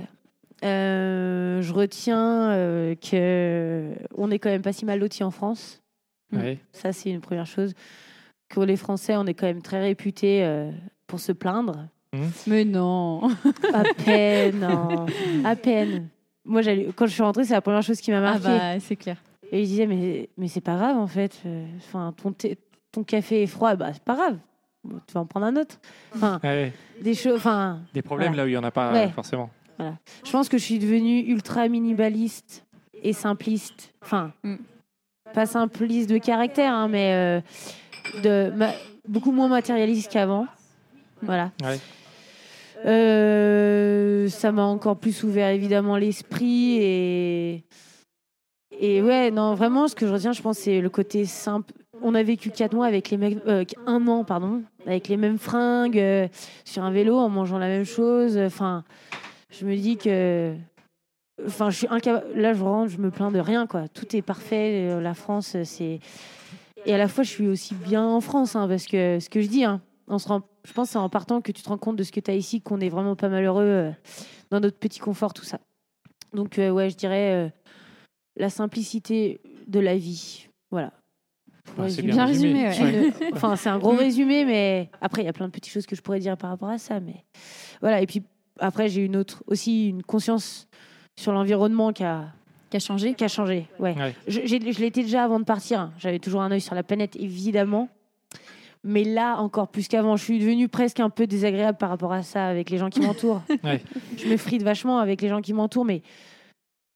[0.64, 5.82] Euh, je retiens euh, que on est quand même pas si mal lotis en France.
[6.32, 6.58] Ouais.
[6.72, 7.74] Ça, c'est une première chose.
[8.48, 10.70] Que les Français, on est quand même très réputés euh,
[11.06, 11.88] pour se plaindre.
[12.46, 13.28] Mais non
[13.72, 15.06] À peine, non.
[15.44, 16.08] à peine.
[16.44, 18.46] Moi, j'allais- quand je suis rentrée, c'est la première chose qui m'a Ah marqué.
[18.48, 19.16] bah, c'est clair.
[19.50, 21.40] Et je disais, mais, mais c'est pas grave, en fait.
[21.46, 22.58] Euh, Enfin, ton, thé-
[22.92, 24.36] ton café est froid, bah, c'est pas grave.
[24.82, 25.78] Bon, Tu vas en prendre un autre.
[26.14, 27.36] Enfin, Ouais, des choses.
[27.36, 28.42] Enfin, Des problèmes Voilà.
[28.42, 29.08] là où il n'y en a pas Ouais.
[29.10, 29.50] forcément.
[29.78, 32.64] je pense que je suis devenue ultra minimaliste
[33.02, 33.92] et simpliste.
[34.02, 34.56] Enfin, Mm.
[35.32, 37.40] pas simpliste de caractère, hein, mais euh,
[38.22, 38.72] de, ma-
[39.08, 40.46] beaucoup moins matérialiste qu'avant.
[41.22, 41.50] Voilà.
[41.62, 41.78] Ouais.
[42.84, 47.64] Euh, ça m'a encore plus ouvert évidemment l'esprit et
[49.00, 51.72] ouais non vraiment ce que je retiens je pense c'est le côté simple.
[52.02, 55.38] On a vécu quatre mois avec les mêmes euh, un an pardon avec les mêmes
[55.38, 56.28] fringues euh,
[56.66, 58.36] sur un vélo en mangeant la même chose.
[58.36, 58.84] Enfin
[59.50, 60.54] je me dis que
[61.46, 63.88] enfin je suis incapable là je rentre je me plains de rien quoi.
[63.88, 66.00] Tout est parfait la France c'est
[66.84, 69.40] et à la fois je suis aussi bien en France hein, parce que ce que
[69.40, 71.68] je dis hein, on se rend, je pense que c'est en partant que tu te
[71.68, 73.90] rends compte de ce que tu as ici, qu'on est vraiment pas malheureux euh,
[74.50, 75.60] dans notre petit confort, tout ça.
[76.32, 77.48] Donc, euh, ouais, je dirais euh,
[78.36, 80.48] la simplicité de la vie.
[80.70, 80.92] Voilà.
[81.74, 82.02] Pour Ah, c'est.
[82.02, 83.12] Bien résumé, ouais.
[83.32, 85.96] Enfin, c'est un gros résumé, mais après, il y a plein de petites choses que
[85.96, 87.00] je pourrais dire par rapport à ça.
[87.00, 87.24] Mais
[87.80, 88.00] voilà.
[88.02, 88.22] Et puis,
[88.58, 90.68] après, j'ai une autre, aussi une conscience
[91.18, 92.26] sur l'environnement qui a,
[92.70, 93.68] Qui a changé qui a changé.
[93.78, 93.94] Ouais.
[93.96, 94.14] Ouais.
[94.26, 95.80] Je, je l'étais déjà avant de partir.
[95.80, 95.92] hein.
[95.98, 97.88] J'avais toujours un œil sur la planète, évidemment.
[98.86, 102.22] Mais là, encore plus qu'avant, je suis devenue presque un peu désagréable par rapport à
[102.22, 103.42] ça avec les gens qui m'entourent.
[103.64, 103.82] Ouais.
[104.18, 106.02] Je me frite vachement avec les gens qui m'entourent, mais,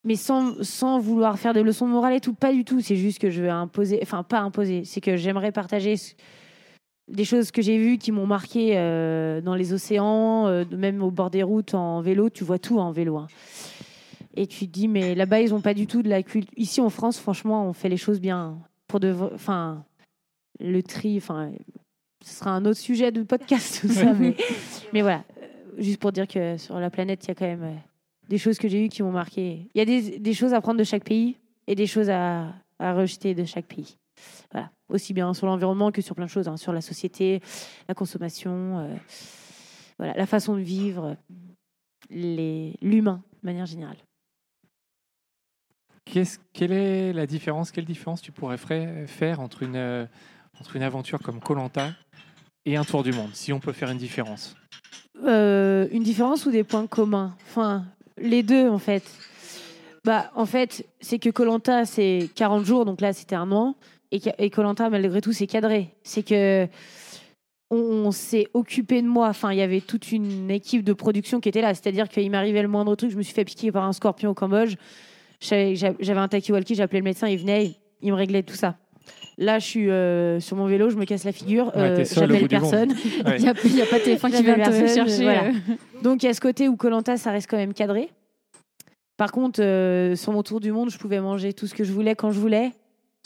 [0.04, 2.34] mais sans, sans vouloir faire des leçons de morale et tout.
[2.34, 2.80] Pas du tout.
[2.80, 3.98] C'est juste que je veux imposer.
[4.02, 4.84] Enfin, pas imposer.
[4.84, 5.94] C'est que j'aimerais partager
[7.10, 11.10] des choses que j'ai vues qui m'ont marqué euh, dans les océans, euh, même au
[11.10, 12.28] bord des routes en vélo.
[12.28, 13.16] Tu vois tout en vélo.
[13.16, 13.28] hein.
[14.36, 16.52] Et tu te dis, mais là-bas, ils n'ont pas du tout de la culture.
[16.58, 18.58] Ici, en France, franchement, on fait les choses bien.
[18.86, 19.14] Pour de...
[19.34, 19.84] Enfin,
[20.60, 21.52] le tri, enfin,
[22.24, 24.12] ce sera un autre sujet de podcast, tout ça.
[24.12, 24.36] mais,
[24.92, 25.46] mais voilà, Euh,
[25.78, 27.74] juste pour dire que sur la planète, il y a quand même euh,
[28.28, 29.68] des choses que j'ai eues qui m'ont marqué.
[29.74, 31.36] Il y a des, des choses à prendre de chaque pays
[31.66, 33.96] et des choses à, à rejeter de chaque pays.
[34.50, 37.40] Voilà, aussi bien sur l'environnement que sur plein de choses, hein, sur la société,
[37.86, 38.96] la consommation, euh,
[39.98, 41.16] voilà, la façon de vivre,
[42.10, 43.98] l'humain de manière générale.
[46.04, 48.56] Quelle est la différence Quelle différence tu pourrais
[49.06, 50.08] faire entre une,
[50.60, 51.92] entre une aventure comme Colanta
[52.64, 54.54] et un tour du monde, si on peut faire une différence
[55.24, 57.34] Euh, une différence ou des points communs?
[57.48, 57.84] Enfin,
[58.16, 59.04] les deux en fait.
[60.04, 63.76] Bah, en fait, c'est que Colanta c'est 40 jours, donc là c'était un an,
[64.10, 65.94] et Colanta malgré tout c'est cadré.
[66.02, 66.68] C'est que
[67.70, 69.28] on, s'est occupé de moi.
[69.28, 71.74] Enfin, il y avait toute une équipe de production qui était là.
[71.74, 73.10] C'est-à-dire qu'il m'arrivait le moindre truc.
[73.10, 74.76] Je me suis fait piquer par un scorpion au Cambodge.
[75.40, 78.76] J'avais j'avais un talkie-walkie, j'appelais le médecin, il venait, il me réglait tout ça.
[79.40, 82.48] Là, je suis euh, sur mon vélo, je me casse la figure, Ouais, euh, j'appelle
[82.48, 82.90] personne.
[83.24, 83.36] Ouais.
[83.38, 85.22] Il n'y a, a pas TF1 qui vient te chercher.
[85.22, 85.44] voilà.
[85.44, 85.52] euh.
[86.02, 88.10] Donc il y a ce côté où Colanta, ça reste quand même cadré.
[89.16, 91.92] Par contre, euh, sur mon tour du monde, je pouvais manger tout ce que je
[91.92, 92.72] voulais quand je voulais.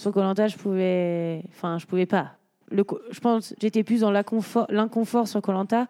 [0.01, 2.33] Sur Colanta, je pouvais, enfin, je pouvais pas.
[2.71, 5.87] Le, co- je pense, j'étais plus dans l'inconfort, l'inconfort sur Colanta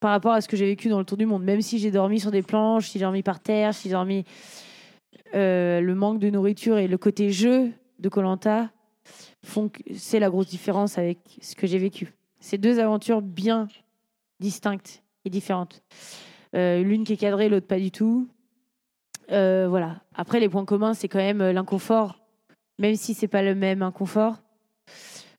[0.00, 1.42] par rapport à ce que j'ai vécu dans le tour du monde.
[1.44, 4.24] Même si j'ai dormi sur des planches, si j'ai dormi par terre, si j'ai dormi,
[5.34, 8.68] euh, le manque de nourriture et le côté jeu de Colanta
[9.44, 12.14] font que c'est la grosse différence avec ce que j'ai vécu.
[12.40, 13.68] C'est deux aventures bien
[14.40, 15.82] distinctes et différentes.
[16.54, 18.28] Euh, L'une qui est cadrée, l'autre pas du tout.
[19.32, 20.02] Euh, voilà.
[20.14, 22.20] Après, les points communs, c'est quand même euh, l'inconfort,
[22.78, 24.36] même si c'est pas le même inconfort.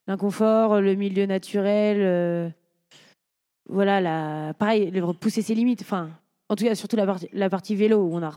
[0.07, 2.53] L'inconfort, le milieu naturel,
[3.67, 5.81] voilà, la, pareil, pousser ses limites.
[5.81, 6.11] Enfin,
[6.47, 8.31] en tout cas, surtout la partie, la partie vélo où on a,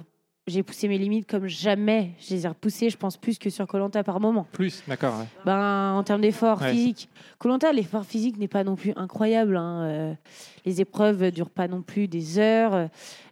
[0.49, 2.13] j'ai poussé mes limites comme jamais.
[2.21, 4.47] Je les ai repoussées, je pense plus que sur Colanta par moment.
[4.53, 5.19] Plus, d'accord.
[5.21, 5.27] ouais.
[5.45, 6.73] Ben, en termes d'effort Ouais.
[6.73, 9.57] physique, Colanta, l'effort physique n'est pas non plus incroyable.
[9.57, 9.83] hein.
[9.85, 10.15] Euh,
[10.65, 12.75] les épreuves ne durent pas non plus des heures.
[12.75, 12.87] Euh,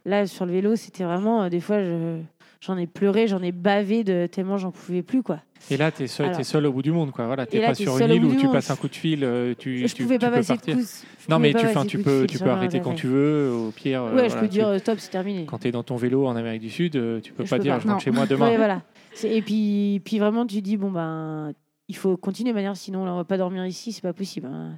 [0.05, 2.21] Là, sur le vélo, c'était vraiment euh, des fois, je-
[2.61, 5.39] j'en ai pleuré, j'en ai bavé de tellement j'en pouvais plus quoi.
[5.71, 7.11] Et là, tu es seul, Alors- seul au bout du monde.
[7.11, 7.25] Quoi.
[7.25, 9.87] Voilà, t'es pas sur une île où tu passes un coup de fil, euh, tu,
[9.87, 10.77] je tu, pouvais tu pas peux passer de partir.
[10.77, 14.03] je Non, mais tu, de de peux, tu peux arrêter quand tu veux, au pire.
[14.03, 15.45] euh, Ouais, je peux dire stop, c'est terminé.
[15.45, 17.57] Quand tu es dans ton vélo en Amérique du Sud, euh, tu peux Je pas
[17.57, 17.79] peux dire pas.
[17.79, 18.49] je rentre chez moi demain.
[18.49, 18.83] Ouais, voilà.
[19.23, 21.53] Et puis, puis vraiment, tu dis bon ben,
[21.87, 24.47] il faut continuer de manière, sinon là, on va pas dormir ici, c'est pas possible.
[24.51, 24.77] hein.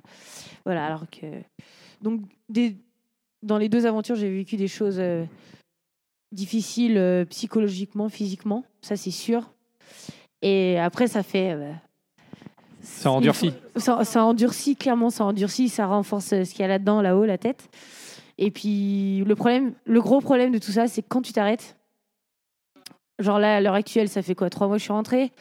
[0.65, 1.25] Voilà, alors que
[2.01, 2.77] donc des
[3.43, 5.23] dans les deux aventures, j'ai vécu des choses euh,
[6.31, 9.49] difficiles euh, psychologiquement, physiquement, ça c'est sûr.
[10.41, 11.53] Et après, ça fait.
[11.53, 11.71] euh,
[12.81, 13.53] Ça endurcit.
[13.75, 17.25] ça, ça endurcit, clairement, ça endurcit, ça renforce euh, ce qu'il y a là-dedans, là-haut,
[17.25, 17.67] la tête.
[18.37, 21.75] Et puis, le problème, le gros problème de tout ça, c'est quand tu t'arrêtes,
[23.19, 25.31] genre là, à l'heure actuelle, ça fait quoi Trois mois que je suis rentrée?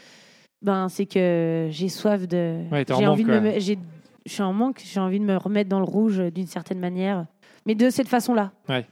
[0.62, 2.62] Ben, c'est que j'ai soif de.
[2.72, 3.41] Ouais, j'ai manque, envie de quoi.
[3.41, 3.59] me.
[3.61, 3.78] j'ai-
[4.26, 7.24] Je suis en manque, j'ai envie de me remettre dans le rouge d'une certaine manière.
[7.64, 8.51] Mais de cette façon-là.
[8.68, 8.84] Ouais.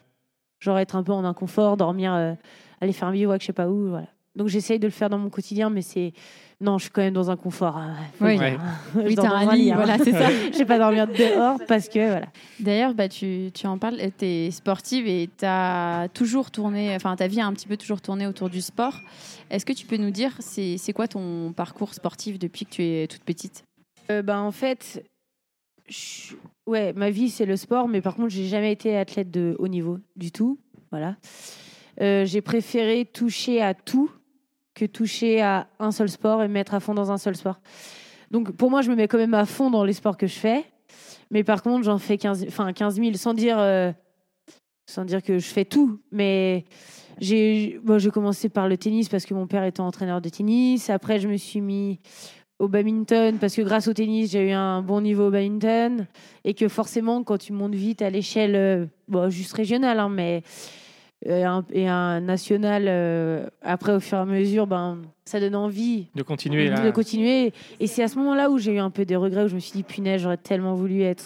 [0.61, 2.35] Genre être un peu en inconfort, dormir, euh,
[2.81, 4.07] aller faire un bivouac, je sais pas où, voilà.
[4.35, 6.13] Donc j'essaye de le faire dans mon quotidien, mais c'est.
[6.61, 7.77] Non, je suis quand même dans un confort.
[7.77, 8.39] hein, Oui.
[8.39, 9.77] Je Oui, t'as un lit, hein.
[9.77, 10.29] voilà, c'est ça.
[10.53, 12.27] Je vais pas dormir dehors parce que voilà.
[12.61, 17.15] D'ailleurs, bah, tu, tu en parles, tu es sportive et tu as toujours tourné, enfin
[17.17, 19.01] ta vie a un petit peu toujours tourné autour du sport.
[19.51, 22.83] Est-ce que tu peux nous dire, c'est c'est quoi ton parcours sportif depuis que tu
[22.85, 23.65] es toute petite?
[24.11, 25.03] Euh, ben, en fait,
[26.67, 29.69] ouais, ma vie c'est le sport, mais par contre j'ai jamais été athlète de haut
[29.69, 30.59] niveau du tout.
[30.91, 31.17] Voilà.
[32.01, 34.11] Euh, j'ai préféré toucher à tout
[34.75, 37.61] que toucher à un seul sport et me mettre à fond dans un seul sport.
[38.31, 40.39] Donc pour moi, je me mets quand même à fond dans les sports que je
[40.39, 40.65] fais.
[41.31, 43.93] Mais par contre, j'en fais 15, enfin 15 000 sans dire, euh,
[44.87, 46.01] sans dire que je fais tout.
[46.13, 46.65] Mais
[47.19, 50.91] j'ai bon, commencé par le tennis parce que mon père était entraîneur de tennis.
[50.91, 52.01] Après, je me suis mis
[52.59, 56.07] au badminton parce que grâce au tennis, j'ai eu un bon niveau au badminton.
[56.45, 60.43] Et que forcément, quand tu montes vite à l'échelle, euh, bon, juste régionale, hein, mais
[61.27, 65.57] euh, un, et un national, euh, après, au fur et à mesure, ben, ça donne
[65.57, 66.81] envie De continuer là.
[66.81, 67.53] de continuer.
[67.81, 69.61] Et c'est à ce moment-là où j'ai eu un peu des regrets, où je me
[69.61, 71.25] suis dit, punaise, j'aurais tellement voulu être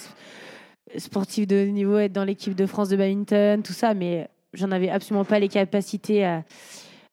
[0.97, 4.91] sportif de niveau, être dans l'équipe de France de badminton, tout ça, mais j'en avais
[4.91, 6.43] absolument pas les capacités à,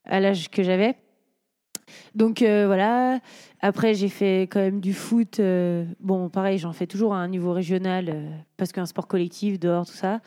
[0.05, 0.95] à l'âge que j'avais.
[2.15, 3.20] Donc euh, voilà.
[3.60, 5.39] Après, j'ai fait quand même du foot.
[5.39, 9.60] euh, bon, pareil, j'en fais toujours à un niveau régional euh, parce qu'un sport collectif,
[9.60, 10.22] dehors, tout ça.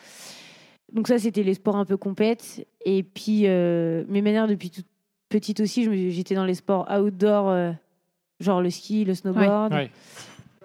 [0.93, 2.66] Donc ça, c'était les sports un peu compètes.
[2.85, 4.87] Et puis, euh, mes manières depuis toute
[5.28, 7.74] petite aussi, j'étais dans les sports outdoor,
[8.41, 9.72] genre le ski, le snowboard.
[9.72, 9.91] Ouais.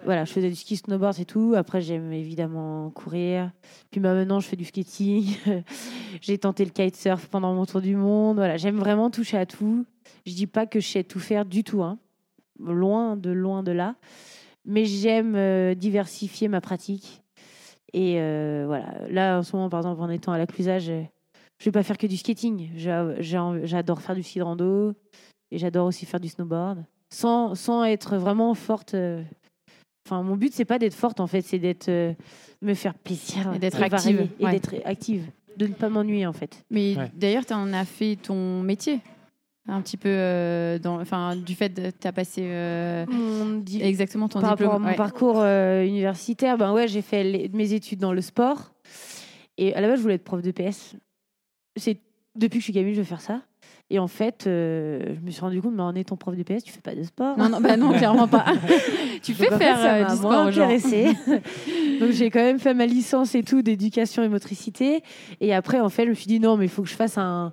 [0.04, 1.54] Voilà, je faisais du ski, snowboard et tout.
[1.56, 3.52] Après, j'aime évidemment courir.
[3.92, 5.36] Puis bah, maintenant, je fais du skating.
[6.20, 8.36] J'ai tenté le kitesurf pendant mon tour du monde.
[8.36, 9.84] Voilà, j'aime vraiment toucher à tout.
[10.24, 11.98] Je dis pas que je sais tout faire du tout, hein.
[12.60, 13.94] Loin de loin de là.
[14.64, 17.22] Mais j'aime euh, diversifier ma pratique.
[17.92, 21.02] Et euh, voilà, là en ce moment, par exemple, en étant à la Clusaz, je
[21.58, 22.68] je vais pas faire que du skating.
[22.76, 24.92] J'adore faire du ski de rando
[25.50, 28.94] et j'adore aussi faire du snowboard, sans, sans être vraiment forte.
[28.94, 29.22] euh,
[30.06, 32.12] Enfin, mon but c'est pas d'être forte en fait, c'est d'être euh,
[32.62, 34.50] me faire plaisir Et d'être active, et ouais.
[34.52, 35.24] d'être active,
[35.56, 36.62] de ne pas m'ennuyer en fait.
[36.70, 37.10] Mais Ouais.
[37.14, 39.00] d'ailleurs, tu en as fait ton métier
[39.68, 43.04] un petit peu euh, dans, enfin, du fait de tu as passé euh,
[43.80, 44.68] exactement ton par diplôme.
[44.70, 44.96] rapport à mon ouais.
[44.96, 48.72] parcours euh, universitaire, ben ouais, j'ai fait les- mes études dans le sport.
[49.58, 50.94] Et à la base, je voulais être prof de PS.
[51.76, 51.98] C'est
[52.36, 53.40] depuis que je suis gamine, je veux faire ça.
[53.88, 56.72] Et en fait, je me suis rendu compte, mais en étant prof de PS, tu
[56.72, 57.38] fais pas de sport.
[57.38, 58.44] Non, non, bah non, clairement pas.
[59.22, 60.50] tu Donc, fais en fait, faire ça du sport.
[62.00, 65.02] Donc j'ai quand même fait ma licence et tout d'éducation et motricité.
[65.40, 67.16] Et après, en fait, je me suis dit non, mais il faut que je fasse
[67.18, 67.52] un.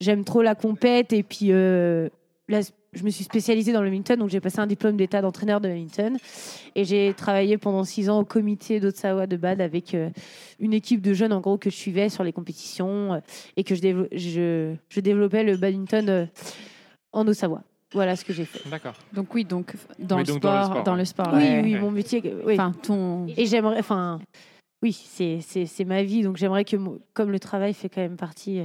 [0.00, 2.08] J'aime trop la compète et puis euh,
[2.48, 2.60] là,
[2.92, 5.68] je me suis spécialisée dans le badminton, donc j'ai passé un diplôme d'état d'entraîneur de
[5.68, 6.16] badminton
[6.74, 10.08] et j'ai travaillé pendant six ans au comité d'Otsawa de Bad avec euh,
[10.60, 13.18] une équipe de jeunes en gros que je suivais sur les compétitions euh,
[13.56, 16.26] et que je, dévo- je, je développais le badminton euh,
[17.12, 17.62] en Ottawa.
[17.92, 18.68] Voilà ce que j'ai fait.
[18.68, 18.94] D'accord.
[19.14, 21.30] Donc oui, donc dans, Oui, le, donc dans le sport, dans le sport.
[21.32, 21.60] Oui, ouais.
[21.64, 21.80] oui, ouais.
[21.80, 22.22] mon métier.
[22.46, 22.52] Oui.
[22.54, 23.26] Enfin, ton.
[23.36, 24.20] Et j'aimerais, enfin,
[24.82, 26.76] oui, c'est, c'est, c'est ma vie, donc j'aimerais que,
[27.14, 28.64] comme le travail fait quand même partie euh,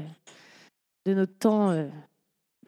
[1.05, 1.87] de notre temps euh,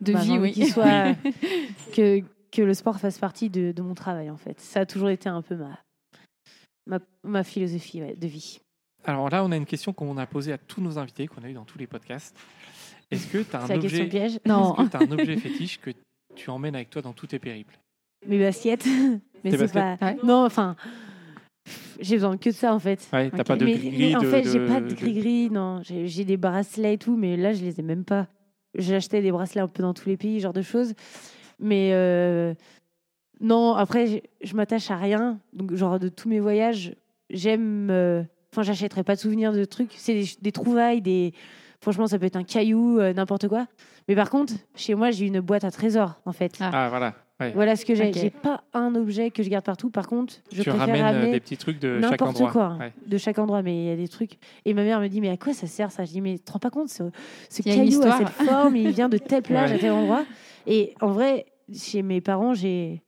[0.02, 0.52] De bah, vie, oui.
[0.52, 1.14] qu'il soit,
[1.96, 2.22] que,
[2.52, 4.60] que le sport fasse partie de, de mon travail, en fait.
[4.60, 5.80] Ça a toujours été un peu ma,
[6.86, 8.60] ma, ma philosophie ouais, de vie.
[9.04, 11.50] Alors là, on a une question qu'on a posée à tous nos invités, qu'on a
[11.50, 12.36] eu dans tous les podcasts.
[13.12, 14.40] Est-ce que tu as un objet piège.
[14.46, 14.76] Non.
[14.76, 15.92] Est-ce que t'as un objet fétiche que
[16.36, 17.78] tu emmènes avec toi dans tous tes périples?
[18.28, 18.86] Mes baskets.
[19.44, 19.98] Mais c'est pas.
[20.02, 20.18] Ouais.
[20.24, 20.76] Non, enfin,
[22.00, 23.08] j'ai besoin que de ça, en fait.
[23.14, 25.82] Ouais, t'as pas de gris mais en de- fait, j'ai pas de de- gris-gris, non.
[25.84, 28.28] J'ai j'ai des bracelets et tout, mais là, je les ai même pas.
[28.78, 30.94] J'ai acheté des bracelets un peu dans tous les pays, genre de choses.
[31.60, 32.54] Mais euh,
[33.40, 35.40] non, après, je, je m'attache à rien.
[35.54, 36.96] Donc, genre, de tous mes voyages,
[37.30, 37.90] j'aime.
[37.90, 39.92] euh, Enfin, j'achèterai pas de souvenirs de trucs.
[39.98, 41.34] C'est des, des trouvailles, des.
[41.82, 43.68] Franchement, ça peut être un caillou, euh, n'importe quoi.
[44.08, 46.56] Mais par contre, chez moi, j'ai une boîte à trésors, en fait.
[46.62, 46.70] Ah.
[46.74, 47.16] Ah, voilà.
[47.42, 47.52] Ouais.
[47.52, 48.08] Voilà ce que j'ai.
[48.08, 48.14] Ok.
[48.16, 49.90] J'ai pas un objet que je garde partout.
[49.90, 52.52] Par contre, je tu préfère ramènes euh, ramener des petits trucs de chaque n'importe endroit.
[52.52, 52.94] quoi, Ouais.
[53.06, 53.62] de chaque endroit.
[53.62, 54.38] Mais il y a des trucs.
[54.64, 56.06] Et ma mère me dit, mais à quoi ça sert ça?
[56.06, 57.04] Je dis, mais tu te rends pas compte, ce,
[57.50, 59.76] ce a caillou a cette forme, il vient de telle plage Ouais.
[59.76, 60.26] à tel endroit.
[60.66, 63.02] Et en vrai, chez mes parents, j'ai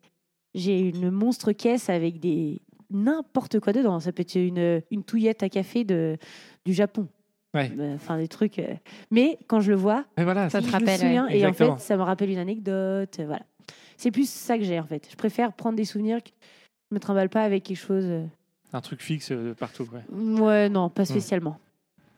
[0.56, 4.00] j'ai une monstre caisse avec des n'importe quoi dedans.
[4.00, 6.18] Ça peut être une, une touillette à café de,
[6.66, 7.08] du Japon.
[7.54, 7.72] Ouais.
[7.80, 8.60] Euh, Enfin, des trucs.
[8.60, 8.74] euh,
[9.12, 11.40] Mais quand je le vois, voilà, Ça te je me rappelle, souviens, ouais.
[11.40, 13.20] et en fait, ça me rappelle une anecdote.
[13.26, 13.44] Voilà.
[13.98, 15.08] C'est plus ça que j'ai en fait.
[15.12, 16.30] Je préfère prendre des souvenirs que
[16.90, 18.06] je me trimballe pas avec quelque chose.
[18.06, 18.24] euh,
[18.74, 19.88] un truc fixe euh, partout.
[19.94, 20.42] Ouais.
[20.42, 20.92] Ouais, non, Hmm.
[20.92, 21.58] pas spécialement.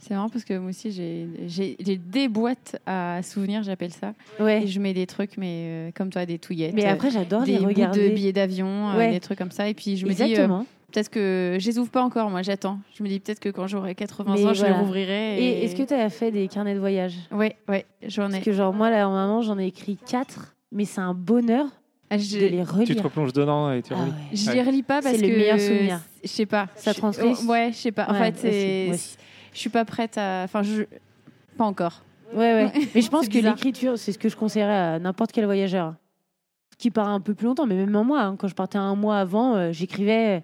[0.01, 4.13] C'est marrant parce que moi aussi, j'ai des boîtes à souvenirs, j'appelle ça.
[4.39, 4.63] Et Ouais.
[4.67, 6.73] je mets des trucs, mais euh, comme toi, des touillettes.
[6.73, 8.09] Mais après, j'adore des les bouts de regarder.
[8.11, 9.67] billets d'avion, euh, des trucs comme ça.
[9.67, 10.47] Et puis je me dis, euh,
[10.91, 12.79] peut-être que je les ouvre pas encore, moi j'attends.
[12.95, 15.43] Je me dis peut-être que quand j'aurai 80 Mais ans, je les rouvrirai.
[15.43, 17.15] Et est-ce que tu as fait des carnets de voyage?
[17.31, 18.31] Ouais, ouais, j'en ai.
[18.35, 21.65] Parce que genre moi là en maman j'en ai écrit quatre, mais c'est un bonheur
[22.09, 23.03] Ah, de les Tu te relire.
[23.03, 24.11] replonges dedans et tu Ah relis.
[24.11, 24.17] ouais.
[24.33, 25.99] je les relis pas parce C'est que le meilleur souvenir.
[26.23, 26.67] Je sais pas.
[26.75, 27.33] Ça transmet.
[27.41, 28.07] oh, Ouais, je sais pas.
[28.07, 29.17] En Ouais, fait, c'est.
[29.53, 30.43] Je suis pas prête à.
[30.43, 30.83] Enfin, je.
[31.57, 32.01] Pas encore.
[32.33, 32.71] Ouais ouais.
[32.93, 35.95] Mais je pense C'est que l'écriture c'est ce que je conseillerais à n'importe quel voyageur
[36.77, 39.17] qui part un peu plus longtemps, mais même moi hein, quand je partais un mois
[39.19, 40.43] avant, euh, j'écrivais.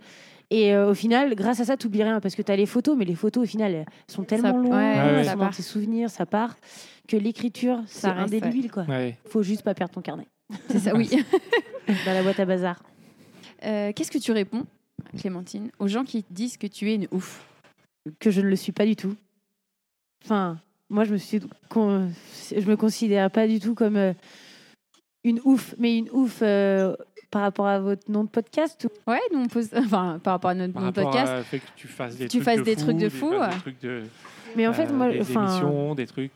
[0.51, 2.95] Et euh, au final, grâce à ça, tu rien parce que tu as les photos,
[2.97, 5.43] mais les photos au final elles sont tellement ouais, loin, ouais, elles ça sont dans
[5.45, 5.55] part.
[5.55, 6.55] tes souvenirs, ça part,
[7.07, 8.83] que l'écriture c'est indélébile quoi.
[8.83, 9.17] Ouais.
[9.27, 10.27] Faut juste pas perdre ton carnet
[10.69, 11.09] C'est ça, oui.
[12.05, 12.81] dans la boîte à bazar.
[13.63, 14.65] Euh, Qu'est-ce que tu réponds,
[15.17, 17.43] Clémentine, aux gens qui te disent que tu es une ouf?
[18.19, 19.15] Que je ne le suis pas du tout.
[20.23, 21.39] Enfin, moi, je me suis,
[21.69, 22.11] con-
[22.55, 24.13] je me considère pas du tout comme euh,
[25.27, 26.95] une ouf, mais une ouf euh,
[27.31, 28.85] par rapport à votre nom de podcast.
[28.85, 29.69] ou- Ouais, nous on pose.
[29.75, 31.33] Enfin, par rapport à notre Par mon rapport podcast.
[31.39, 33.09] au fait que tu fasses des Tu trucs fasses de des fou, trucs de des-
[33.09, 33.49] fou, des ouais.
[33.59, 34.03] trucs de,
[34.55, 36.31] Mais en fait, euh, moi, des émissions, des trucs.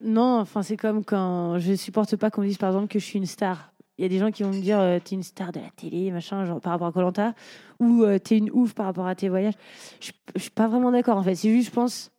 [0.00, 3.04] non, enfin, c'est comme quand je supporte pas qu'on me dise, par exemple, que je
[3.04, 3.72] suis une star.
[3.98, 5.70] Il y a des gens qui vont me dire, euh, t'es une star de la
[5.74, 7.34] télé, machin, genre par rapport à Colanta,
[7.80, 9.54] ou euh, t'es une ouf par rapport à tes voyages.
[10.00, 11.34] Je, je suis pas vraiment d'accord, en fait.
[11.34, 12.10] C'est juste, je pense,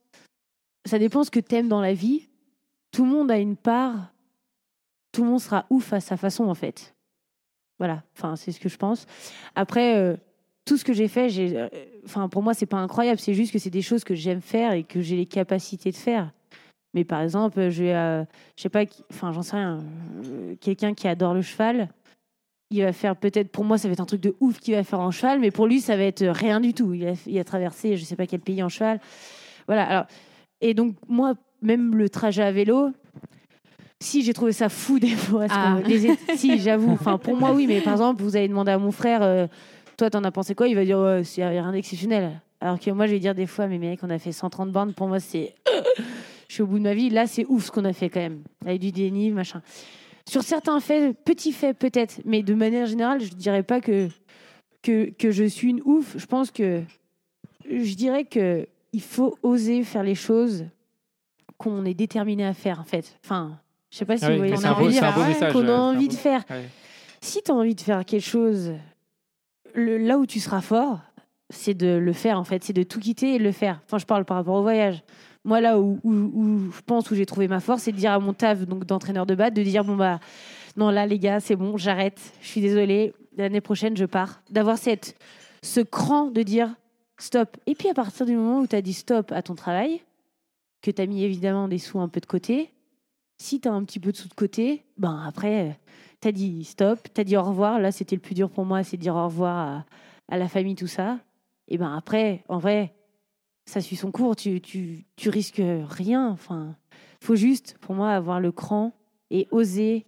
[0.85, 2.27] ça dépend ce que t'aimes dans la vie.
[2.91, 4.11] Tout le monde a une part.
[5.17, 6.95] Tout le monde sera ouf à sa façon, en fait.
[7.79, 8.03] Voilà.
[8.15, 9.07] Enfin, c'est ce que je pense.
[9.55, 10.15] Après, euh,
[10.63, 11.69] tout ce que j'ai fait, j'ai, euh,
[12.05, 13.19] enfin, pour moi, c'est pas incroyable.
[13.19, 15.95] C'est juste que c'est des choses que j'aime faire et que j'ai les capacités de
[15.95, 16.31] faire.
[16.93, 18.25] Mais par exemple, je euh,
[18.57, 19.83] sais pas, enfin, j'en sais rien,
[20.61, 21.89] quelqu'un qui adore le cheval,
[22.69, 24.83] il va faire peut-être, pour moi, ça va être un truc de ouf qu'il va
[24.83, 26.93] faire en cheval, mais pour lui, ça va être rien du tout.
[26.93, 28.99] Il a, il a traversé, je sais pas quel pays en cheval.
[29.65, 29.83] Voilà.
[29.83, 30.05] Alors,
[30.61, 32.91] et donc, moi, même le trajet à vélo,
[33.99, 35.79] si j'ai trouvé ça fou des fois, Ah.
[35.85, 38.91] les si, j'avoue, enfin, pour moi, oui, mais par exemple, vous allez demander à mon
[38.91, 39.47] frère, euh,
[39.97, 40.67] toi, t'en as pensé quoi?
[40.67, 42.41] Il va dire, ouais, c'est rien d'exceptionnel.
[42.59, 44.93] Alors que moi, je vais dire des fois, mais mec, on a fait 130 bornes,
[44.93, 45.53] pour moi, c'est.
[46.47, 47.09] je suis au bout de ma vie.
[47.09, 48.41] Là, c'est ouf ce qu'on a fait quand même.
[48.65, 49.61] Avec du déni, machin.
[50.27, 54.09] Sur certains faits, petits faits peut-être, mais de manière générale, je dirais pas que,
[54.81, 56.15] que, que je suis une ouf.
[56.17, 56.81] Je pense que.
[57.69, 60.65] Je dirais que il faut oser faire les choses
[61.57, 63.17] qu'on est déterminé à faire, en fait.
[63.23, 63.59] Enfin,
[63.97, 64.75] je sais pas si Ah oui, vous voyez beau-
[65.15, 65.53] beau Ouais, message.
[65.53, 66.69] Qu'on a envie beau- de faire Ouais.
[67.19, 68.73] si tu as envie de faire quelque chose,
[69.73, 70.99] le, là où tu seras fort,
[71.49, 73.81] c'est de le faire en fait, c'est de tout quitter et de le faire.
[73.85, 75.01] Enfin, je parle par rapport au voyage.
[75.45, 78.11] Moi, là où, où, où je pense où j'ai trouvé ma force, c'est de dire
[78.11, 80.19] à mon taf donc d'entraîneur de batte, de dire bon bah
[80.75, 84.41] non là les gars, c'est bon, j'arrête, je suis désolée, l'année prochaine je pars.
[84.51, 85.15] D'avoir cette
[85.63, 86.69] ce cran de dire
[87.17, 87.57] stop.
[87.65, 90.01] Et puis à partir du moment où tu as dit stop à ton travail,
[90.83, 92.69] que tu as mis évidemment des sous un peu de côté,
[93.37, 95.79] si tu as un petit peu de sous de côté, ben après
[96.19, 97.79] T'as dit stop, t'as dit au revoir.
[97.79, 99.85] Là, c'était le plus dur pour moi, c'est de dire au revoir
[100.29, 101.19] à, la famille, tout ça.
[101.67, 102.95] Et ben après, en vrai,
[103.65, 104.35] ça suit son cours.
[104.35, 106.29] Tu, tu, tu risques rien.
[106.29, 106.75] Enfin,
[107.21, 108.93] faut juste, pour moi, avoir le cran
[109.29, 110.07] et oser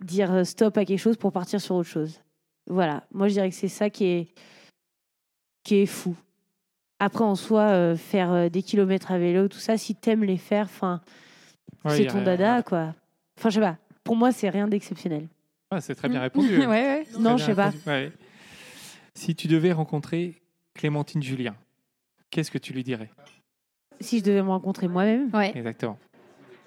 [0.00, 2.22] dire stop à quelque chose pour partir sur autre chose.
[2.66, 3.04] Voilà.
[3.12, 4.34] Moi, je dirais que c'est ça qui est,
[5.62, 6.16] qui est fou.
[7.00, 10.36] Après, en soi, euh, faire euh, des kilomètres à vélo, tout ça, si t'aimes les
[10.36, 11.00] faire, enfin,
[11.84, 12.94] Ouais, c'est ton dada, quoi.
[13.38, 13.76] Enfin, je sais pas.
[14.04, 15.28] Pour moi, c'est rien d'exceptionnel.
[15.72, 16.58] Ouais, c'est très bien répondu.
[16.58, 17.04] ouais, ouais.
[17.04, 17.66] Très Non, je sais pas.
[17.66, 17.84] répondu.
[17.86, 18.12] Ouais.
[19.14, 20.34] Si tu devais rencontrer
[20.74, 21.54] Clémentine Julien,
[22.30, 23.08] qu'est-ce que tu lui dirais?
[24.00, 25.52] Si je devais me rencontrer moi-même, Ouais.
[25.56, 25.96] Exactement.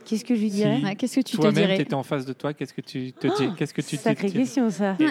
[0.06, 0.82] qu'est-ce que je lui Si dirais?
[0.82, 1.76] Ouais, Qu'est-ce que tu te Toi-même, dirais?
[1.76, 3.54] tu étais en face de toi, qu'est-ce que tu te dis?
[3.58, 4.96] Qu'est-ce que tu te Sacrée question, ça.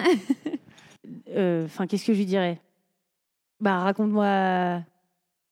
[1.29, 2.59] Euh, Enfin, qu'est-ce que je lui dirais?
[3.59, 4.81] Bah, raconte-moi.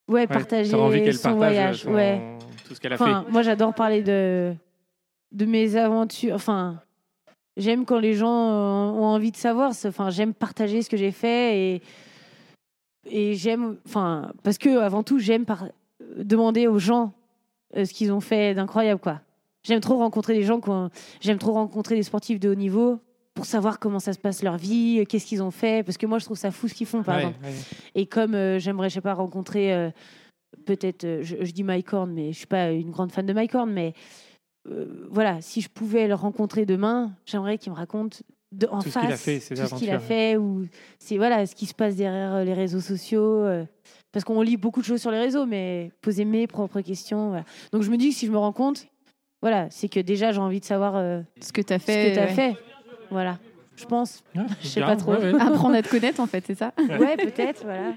[0.08, 1.82] Ouais, Ouais, partager envie son partage voyage.
[1.82, 2.38] son- Ouais.
[2.66, 4.54] Tout ce qu'elle a Enfin, moi, j'adore parler de
[5.32, 6.34] de mes aventures.
[6.34, 6.80] Enfin,
[7.56, 9.72] j'aime quand les gens euh, ont envie de savoir.
[9.86, 11.82] Enfin, j'aime partager ce que j'ai fait et
[13.10, 13.76] et j'aime.
[13.86, 15.68] Enfin, parce que avant tout, j'aime par-
[16.16, 17.12] demander aux gens
[17.76, 19.20] euh, ce qu'ils ont fait d'incroyable, quoi.
[19.64, 20.60] J'aime trop rencontrer des gens.
[20.66, 20.90] ont-
[21.20, 22.98] J'aime trop rencontrer des sportifs de haut niveau
[23.34, 25.82] pour savoir comment ça se passe leur vie, euh, qu'est-ce qu'ils ont fait.
[25.84, 27.44] Parce que moi, je trouve ça fou ce qu'ils font, par Ouais, exemple.
[27.44, 27.52] ouais.
[27.94, 29.90] Et comme euh, j'aimerais, je sais pas, rencontrer euh,
[30.66, 33.32] peut-être, euh, je, je dis Mike Horn, mais je suis pas une grande fan de
[33.32, 33.94] Mike Horn, mais
[34.70, 38.22] euh, voilà, si je pouvais le rencontrer demain, j'aimerais qu'il me raconte
[38.52, 40.66] de, en Tout ce qu'il a face, fait, tout ce qu'il a fait, ou
[40.98, 43.22] c'est voilà ce qui se passe derrière euh, les réseaux sociaux.
[43.44, 43.64] euh,
[44.12, 47.28] parce qu'on lit beaucoup de choses sur les réseaux, mais poser mes propres questions.
[47.30, 47.44] voilà.
[47.72, 48.86] Donc je me dis que si je me rends compte,
[49.40, 52.10] voilà, c'est que déjà j'ai envie de savoir euh, Ce que tu as ce fait.
[52.10, 52.34] que tu as ouais.
[52.34, 52.54] fait.
[53.10, 53.38] Voilà,
[53.74, 54.22] je pense.
[54.36, 55.12] Ouais, Je sais bien, pas trop.
[55.14, 55.40] ouais, ouais.
[55.40, 57.94] Apprendre à te connaître, en fait, c'est ça Ouais, peut-être, voilà.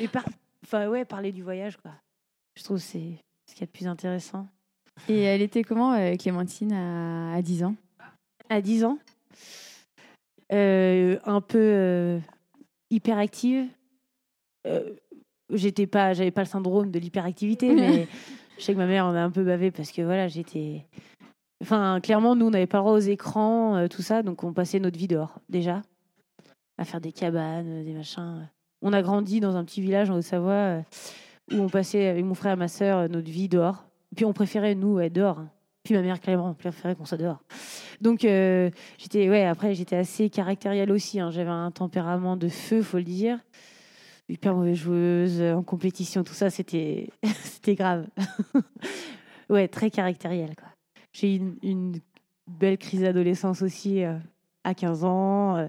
[0.00, 0.24] Et par...
[0.64, 1.92] enfin, ouais, parler du voyage, quoi.
[2.56, 4.46] Je trouve que c'est ce qu'il y a de plus intéressant.
[5.08, 7.74] Et elle était comment, euh, Clémentine, à, à 10 ans?
[8.50, 8.98] À 10 ans,
[10.52, 12.18] euh, un peu euh,
[12.90, 13.68] hyperactive.
[14.66, 14.94] Euh,
[15.50, 18.06] j'étais pas, j'avais pas le syndrome de l'hyperactivité, mais
[18.58, 20.86] je sais que ma mère en a un peu bavé parce que voilà, j'étais.
[21.62, 24.80] Enfin, clairement, nous, on n'avait pas le droit aux écrans, tout ça, donc on passait
[24.80, 25.80] notre vie dehors, déjà,
[26.76, 28.48] à faire des cabanes, des machins.
[28.82, 30.82] On a grandi dans un petit village en Haute-Savoie euh,
[31.52, 33.84] où on passait avec mon frère et ma sœur euh, notre vie dehors.
[34.16, 35.40] Puis on préférait, nous, être dehors.
[35.84, 37.42] Puis ma mère, clairement, préférait qu'on soit dehors.
[38.00, 41.20] Donc, euh, j'étais, ouais, après, j'étais assez caractérielle aussi.
[41.20, 41.30] hein.
[41.30, 43.38] J'avais un tempérament de feu, faut le dire.
[44.28, 47.08] Hyper mauvaise joueuse, en compétition, tout ça, c'était,
[47.44, 48.06] c'était grave.
[49.48, 50.68] ouais, très caractérielle, quoi.
[51.12, 52.00] J'ai eu une,
[52.48, 54.02] belle crise d'adolescence aussi
[54.64, 55.56] à 15 ans.
[55.56, 55.68] euh,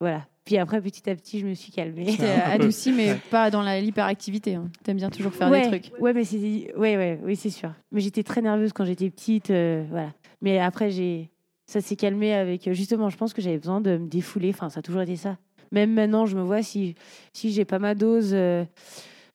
[0.00, 0.26] voilà.
[0.44, 2.16] Puis après, petit à petit, je me suis calmée.
[2.18, 3.20] T'es adoucie, mais Ouais.
[3.30, 4.56] pas dans la- l'hyperactivité.
[4.56, 4.68] Hein.
[4.82, 6.00] T'aimes bien toujours faire ouais, des trucs.
[6.00, 6.38] Ouais, mais c'est,
[6.76, 7.72] ouais, ouais, oui, c'est sûr.
[7.92, 10.12] Mais j'étais très nerveuse quand j'étais petite, euh, voilà.
[10.42, 11.30] Mais après, j'ai,
[11.66, 14.50] ça s'est calmé avec, euh, justement, je pense que j'avais besoin de me défouler.
[14.50, 15.38] Enfin, ça a toujours été ça.
[15.72, 16.94] Même maintenant, je me vois si,
[17.32, 18.66] si j'ai pas ma dose euh,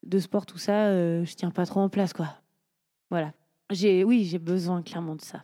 [0.05, 2.35] de sport, tout ça, euh, je tiens pas trop en place, quoi.
[3.09, 3.33] Voilà.
[3.71, 5.41] J'ai, oui, j'ai besoin clairement de ça.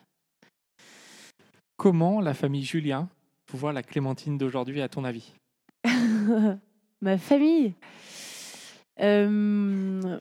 [1.78, 3.10] Comment la famille Julien
[3.54, 5.34] voit la Clémentine d'aujourd'hui, à ton avis
[7.02, 7.74] Ma famille.
[9.02, 10.18] Euh,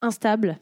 [0.00, 0.58] instable.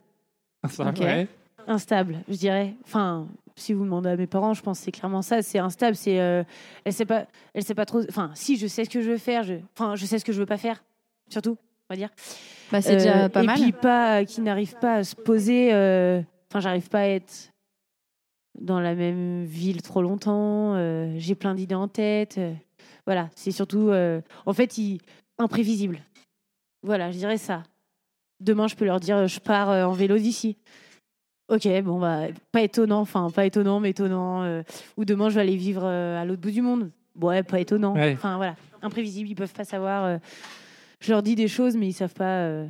[1.00, 1.28] Ouais.
[1.66, 2.74] Instable, je dirais.
[2.84, 5.42] Enfin, si vous demandez à mes parents, je pense que c'est clairement ça.
[5.42, 5.94] C'est instable.
[5.94, 6.42] C'est, euh,
[6.84, 8.00] elle sait pas, elle sait pas trop.
[8.08, 10.32] Enfin, si je sais ce que je veux faire, je, enfin, je sais ce que
[10.32, 10.82] je veux pas faire.
[11.28, 11.56] Surtout,
[11.88, 12.10] on va dire.
[12.72, 13.60] Bah, c'est déjà Euh, pas et mal.
[13.60, 15.72] puis pas, qui n'arrive pas à se poser.
[15.72, 17.50] euh, Enfin, j'arrive pas à être
[18.58, 20.74] dans la même ville trop longtemps.
[20.74, 22.38] euh, J'ai plein d'idées en tête.
[22.38, 22.52] euh,
[23.06, 25.00] voilà, c'est surtout, euh, en fait, il,
[25.38, 26.00] imprévisible.
[26.82, 27.62] Voilà, je dirais ça.
[28.40, 30.56] Demain, je peux leur dire, je pars en vélo d'ici.
[31.48, 34.62] Ok, bon, bah, pas étonnant, enfin, pas étonnant, mais étonnant.
[34.96, 36.90] ou demain, je vais aller vivre à l'autre bout du monde.
[37.20, 37.94] Ouais, pas étonnant.
[37.94, 38.14] Ouais.
[38.14, 40.18] Enfin, voilà, imprévisible, ils peuvent pas savoir.
[41.00, 42.66] je leur dis des choses, mais ils savent pas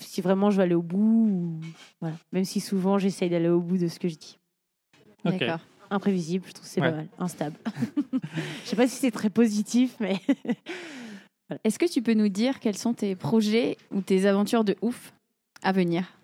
[0.00, 1.28] si vraiment je vais aller au bout.
[1.30, 1.60] Ou...
[2.00, 2.16] Voilà.
[2.32, 4.38] Même si souvent, j'essaye d'aller au bout de ce que je dis.
[5.30, 5.60] D'accord.
[5.90, 6.90] Imprévisible, je trouve que c'est Ouais.
[6.90, 7.08] pas mal.
[7.18, 7.56] Instable.
[8.64, 10.16] je sais pas si c'est très positif, mais.
[11.64, 15.12] Est-ce que tu peux nous dire quels sont tes projets ou tes aventures de ouf
[15.62, 16.18] à venir?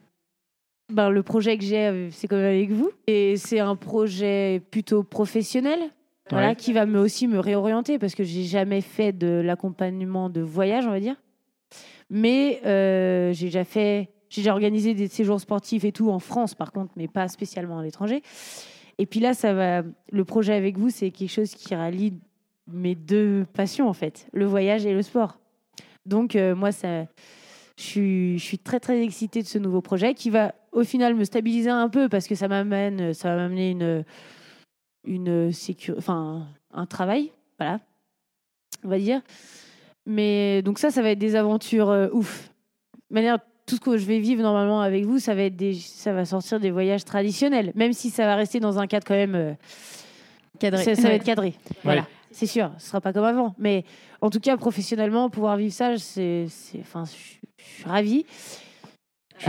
[0.93, 2.91] Ben, le projet que j'ai, euh, c'est comme avec vous.
[3.07, 5.79] Et c'est un projet plutôt professionnel.
[6.31, 6.57] Voilà, Ouais.
[6.57, 10.87] qui va me aussi me réorienter parce que j'ai jamais fait de l'accompagnement de voyage,
[10.87, 11.17] on va dire.
[12.11, 16.55] Mais euh, j'ai déjà fait, j'ai déjà organisé des séjours sportifs et tout en France,
[16.55, 18.23] par contre, mais pas spécialement à l'étranger.
[18.99, 19.83] Et puis là, ça va.
[20.11, 22.15] Le projet avec vous, c'est quelque chose qui rallie
[22.67, 25.39] mes deux passions en fait, le voyage et le sport.
[26.07, 27.07] Donc euh, moi, ça,
[27.77, 31.71] je suis, très très excitée de ce nouveau projet qui va au final me stabiliser
[31.71, 34.05] un peu parce que ça m'amène, ça va m'amener une
[35.05, 37.81] une sécu- enfin un travail, voilà,
[38.85, 39.21] on va dire.
[40.07, 42.51] Mais donc ça, ça va être des aventures euh, ouf.
[43.67, 46.25] Tout ce que je vais vivre normalement avec vous, ça va être des, ça va
[46.25, 49.35] sortir des voyages traditionnels, même si ça va rester dans un cadre quand même.
[49.35, 49.53] euh,
[50.59, 50.85] Cadré.
[50.85, 51.55] ça, ça va être cadré.
[51.83, 52.71] Voilà, c'est sûr.
[52.79, 53.55] Ce sera pas comme avant.
[53.59, 53.85] Mais
[54.21, 56.47] en tout cas, professionnellement, pouvoir vivre ça, c'est,
[56.81, 58.27] enfin, je je suis ravie.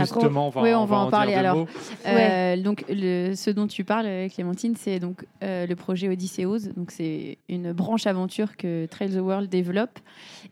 [0.02, 1.66] Après, Justement, on va, Oui, on on va en parler, alors.
[2.06, 6.72] Euh, donc, le- ce dont tu parles, euh, Clémentine, c'est donc euh, le projet Odysseus.
[6.76, 9.98] Donc, c'est une branche aventure que Trail the World développe.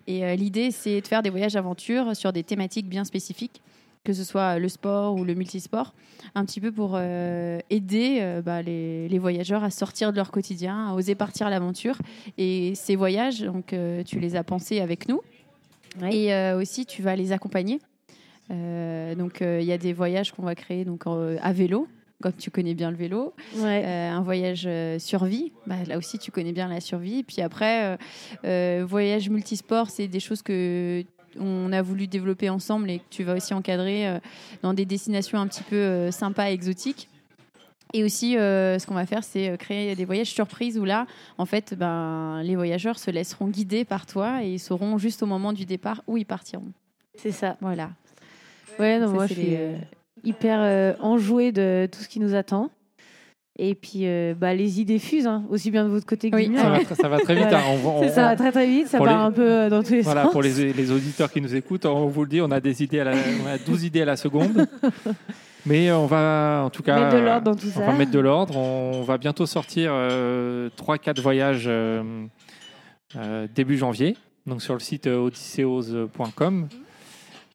[0.06, 3.60] Et euh, l'idée, c'est de faire des voyages aventure sur des thématiques bien spécifiques,
[4.04, 5.94] que ce soit le sport ou le multisport,
[6.34, 10.30] un petit peu pour euh, aider euh, bah, les, les voyageurs à sortir de leur
[10.32, 11.96] quotidien, à oser partir à l'aventure.
[12.38, 15.20] Et ces voyages, donc, euh, tu les as pensés avec nous.
[16.00, 16.16] Ouais.
[16.16, 17.78] Et euh, aussi, tu vas les accompagner.
[18.52, 21.88] Euh, donc, euh, il y a des voyages qu'on va créer donc, en- à vélo,
[22.22, 23.32] comme tu connais bien le vélo.
[23.56, 23.82] Ouais.
[23.84, 27.22] Euh, un voyage euh, survie, bah, là aussi, tu connais bien la survie.
[27.22, 27.96] Puis après, euh,
[28.44, 31.04] euh, voyage multisport, c'est des choses que
[31.40, 34.18] on a voulu développer ensemble et que tu vas aussi encadrer euh,
[34.62, 37.08] dans des destinations un petit peu euh, sympas, exotiques.
[37.94, 41.06] Et aussi, euh, ce qu'on va faire, c'est euh, créer des voyages surprises où là,
[41.38, 45.26] en fait, ben, les voyageurs se laisseront guider par toi et ils sauront juste au
[45.26, 46.72] moment du départ où ils partiront.
[47.16, 47.56] c'est ça.
[47.62, 47.90] Voilà.
[48.78, 49.74] Ouais, non, Ça, moi, je suis les, euh,
[50.24, 52.70] hyper euh, enjouée de tout ce qui nous attend.
[53.58, 56.48] Et puis, euh, bah, les idées fusent, hein, aussi bien de votre côté que Oui.
[56.48, 56.78] du Ça mien.
[56.88, 57.44] va, ça va très vite.
[57.44, 57.58] Voilà.
[57.58, 57.70] hein.
[57.70, 59.68] On va- on- Ça va très très vite, ça Pour part les- un peu euh,
[59.68, 60.32] dans tous les Voilà, sens.
[60.32, 63.00] pour les, les auditeurs qui nous écoutent, on vous le dit, on a des idées
[63.00, 64.66] à la, on a 12 idées à la seconde.
[65.66, 67.86] Mais on va, en tout cas, Mettre de l'ordre dans tout on ça.
[67.86, 68.56] va mettre de l'ordre.
[68.56, 72.02] On va bientôt sortir 3-4 voyages euh,
[73.16, 74.16] euh, début janvier,
[74.46, 76.68] donc sur le site euh, odysseos.com.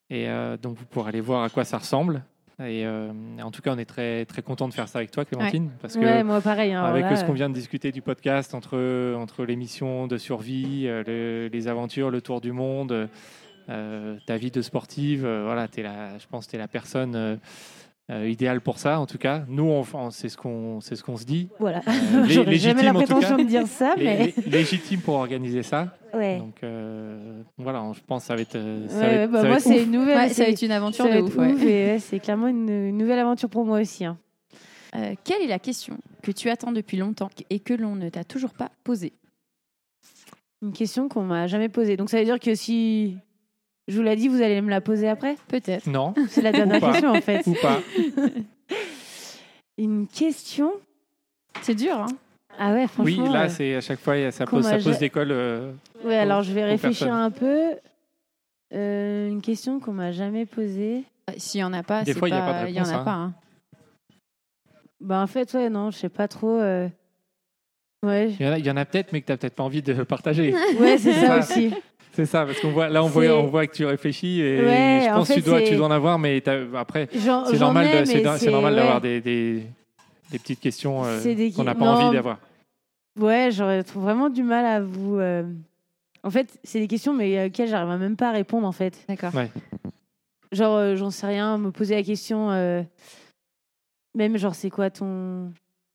[0.09, 2.23] Et euh, donc vous pourrez aller voir à quoi ça ressemble.
[2.59, 3.11] Et euh,
[3.43, 5.93] en tout cas, on est très très content de faire ça avec toi, Clémentine, parce
[5.95, 6.73] que Ouais, moi pareil.
[6.73, 11.03] hein, avec ce qu'on vient de discuter du podcast, entre, entre l'émission de survie, euh,
[11.05, 13.09] le- les aventures, le tour du monde,
[13.69, 16.67] euh, ta vie de sportive, euh, voilà, es la, je pense que tu es la
[16.67, 17.37] personne
[18.09, 19.43] euh, idéale pour ça, en tout cas.
[19.49, 21.49] Nous, on, on- c'est ce qu'on c'est ce qu'on se dit.
[21.59, 21.81] Voilà.
[21.87, 23.43] Euh, lé- J'aurais jamais la légitime, prétention cas.
[23.43, 24.27] de dire ça, mais.
[24.27, 25.93] lé- légitime pour organiser ça.
[26.13, 26.37] Ouais.
[26.37, 28.55] Donc euh, voilà, je pense que ça va être.
[28.55, 30.17] euh, ça Ouais, va être- bah, ça moi, c'est une nouvelle.
[30.17, 32.01] Ouais, ça va être une aventure de ouf.
[32.03, 34.05] c'est clairement une, une nouvelle aventure pour moi aussi.
[34.05, 34.17] hein.
[34.95, 38.23] Euh, quelle est la question que tu attends depuis longtemps et que l'on ne t'a
[38.23, 39.11] toujours pas posée?
[40.63, 41.97] Une question qu'on m'a jamais posée.
[41.97, 43.17] Donc ça veut dire que si
[43.87, 45.87] je vous l'ai dit, vous allez me la poser après Peut-être.
[45.87, 47.45] Non, C'est la dernière question en fait.
[47.47, 47.79] ou pas.
[49.77, 50.71] Une question
[51.61, 52.07] C'est dur, hein
[52.57, 53.31] Ah ouais, Oui, franchement.
[53.31, 55.31] là, euh, c'est à chaque fois, ça pose, ça pose des cols.
[55.31, 55.71] euh,
[56.03, 57.21] Ouais, alors je vais réfléchir personnes.
[57.23, 57.75] un peu.
[58.73, 61.03] Euh, une question qu'on m'a jamais posée.
[61.37, 62.75] S'il n'y en a pas, Des c'est fois, il y a pas de pas- il
[62.75, 63.03] y en réponse, a hein.
[63.03, 63.11] pas.
[63.11, 63.33] hein.
[64.99, 66.57] Bah en fait, ouais, non, je sais pas trop.
[66.59, 66.87] euh.
[68.05, 70.03] Ouais, Il y en a, y peut-être, mais que tu n'as peut-être pas envie de
[70.03, 70.53] partager.
[70.79, 71.39] ouais c'est Ça.
[71.39, 71.71] aussi.
[72.17, 75.01] C'est ça, parce qu'on voit, là, on voit, on voit que tu réfléchis et Ouais,
[75.05, 76.41] je en pense que tu dois, tu dois en avoir, mais
[76.75, 78.79] après, c'est normal, c'est normal ouais.
[78.79, 79.61] d'avoir des, des,
[80.31, 81.21] des petites questions euh,
[81.55, 81.91] qu'on n'a pas non.
[81.91, 82.39] envie d'avoir.
[83.19, 85.19] Ouais, j'aurais vraiment du mal à vous.
[85.19, 85.43] euh,
[86.23, 88.97] En fait, c'est des questions, mais auxquelles j'arrive même pas à répondre en fait.
[89.07, 89.35] D'accord.
[89.35, 89.51] Ouais.
[90.51, 92.49] Genre, euh, j'en sais rien, me poser la question.
[92.49, 92.81] euh,
[94.15, 95.51] Même, genre, c'est quoi ton,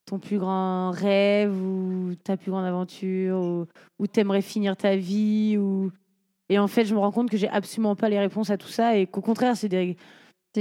[0.07, 3.67] ton plus grand rêve ou ta plus grande aventure ou,
[3.99, 5.91] ou t'aimerais finir ta vie ou...
[6.53, 8.69] Et en fait, je me rends compte que j'ai absolument pas les réponses à tout
[8.69, 9.97] ça et qu'au contraire, c'est des.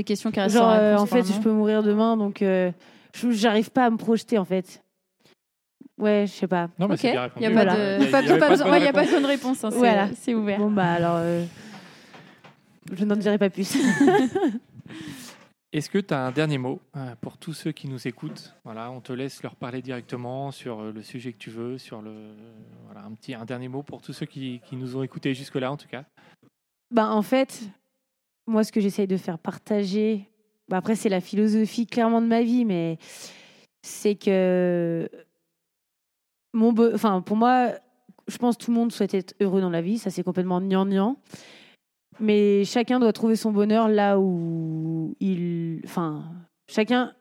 [0.06, 2.72] Questions qui restent Genre, euh, en fait, je peux mourir demain, donc euh,
[3.14, 4.82] je- j'arrive pas à me projeter en fait.
[6.00, 6.70] Ouais, je sais pas.
[6.80, 7.40] Non, mais Ok, c'est bien il répondu.
[7.42, 7.76] n'y a, pas Voilà.
[7.76, 8.08] de- a-
[8.58, 9.64] bonne ouais, a pas de bonne réponse.
[9.66, 10.08] hein, c'est- Voilà.
[10.16, 10.60] C'est ouvert.
[10.60, 11.16] Bon, bah alors.
[11.18, 11.44] euh,
[12.94, 13.76] Je n'en dirai pas plus.
[15.74, 18.54] Est-ce que tu as un dernier mot euh, pour tous ceux qui nous écoutent?
[18.66, 22.02] Voilà, on te laisse leur parler directement sur euh, le sujet que tu veux, sur
[22.02, 22.36] le
[22.86, 25.72] voilà, un petit un dernier mot pour tous ceux qui, qui nous ont écoutés jusque-là
[25.72, 26.04] en tout cas?
[26.92, 27.62] Ben, en fait,
[28.48, 30.30] moi, ce que j'essaye de faire partager,
[30.68, 32.98] bah, après, c'est la philosophie clairement de ma vie, mais
[33.82, 35.10] c'est que.
[36.54, 37.72] Mon enfin, pour moi,
[38.28, 40.60] je pense que tout le monde souhaite être heureux dans la vie, ça c'est complètement
[40.60, 41.16] gnangnan.
[42.22, 45.82] Mais chacun doit trouver son bonheur là où il.
[45.86, 46.24] Enfin,
[46.70, 47.14] chacun,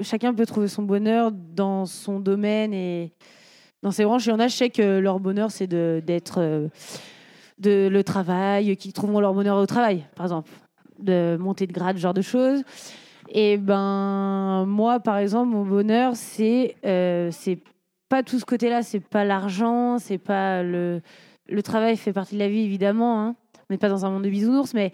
[0.00, 3.12] chacun peut trouver son bonheur dans son domaine et
[3.82, 4.26] dans ses branches.
[4.26, 6.40] Il y en a, je sais que leur bonheur, c'est d'être.
[6.40, 6.68] euh,
[7.58, 10.50] de le travail, qui trouveront leur bonheur au travail, par exemple,
[10.98, 12.62] de monter de grade, ce genre de choses.
[13.30, 17.58] Et ben moi, par exemple, mon bonheur, c'est euh, c'est
[18.08, 21.00] pas tout ce côté-là, c'est pas l'argent, c'est pas le
[21.48, 23.22] le travail fait partie de la vie évidemment.
[23.22, 23.36] hein.
[23.68, 24.92] On n'est pas dans un monde de bisounours, mais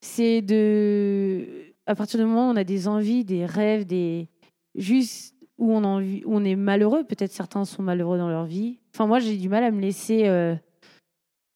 [0.00, 1.46] c'est de
[1.86, 4.28] à partir du moment où on a des envies, des rêves, des
[4.74, 7.04] juste où on envie, où on est malheureux.
[7.04, 8.78] Peut-être certains sont malheureux dans leur vie.
[8.94, 10.26] Enfin moi, j'ai du mal à me laisser.
[10.26, 10.54] euh,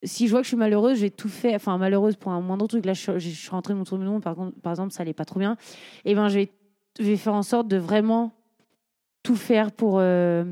[0.03, 2.67] si je vois que je suis malheureuse, j'ai tout fait, enfin malheureuse pour un moindre
[2.67, 2.85] truc.
[2.85, 5.13] Là, je, suis- rentrée de mon tour de monde, par, contre- par exemple, ça allait
[5.13, 5.57] pas trop bien.
[6.03, 6.49] Et ben, je vais,
[6.99, 8.31] je vais faire en sorte de vraiment
[9.23, 10.43] tout faire pour, euh,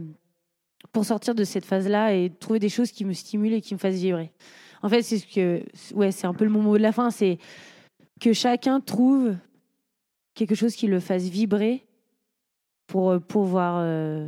[0.92, 3.80] pour sortir de cette phase-là et trouver des choses qui me stimulent et qui me
[3.80, 4.32] fassent vibrer.
[4.84, 5.64] En fait, c'est ce que,
[5.96, 7.38] ouais, c'est un peu le mot de la fin, c'est
[8.20, 9.36] que chacun trouve
[10.36, 11.86] quelque chose qui le fasse vibrer
[12.88, 14.28] pour euh, pouvoir, euh,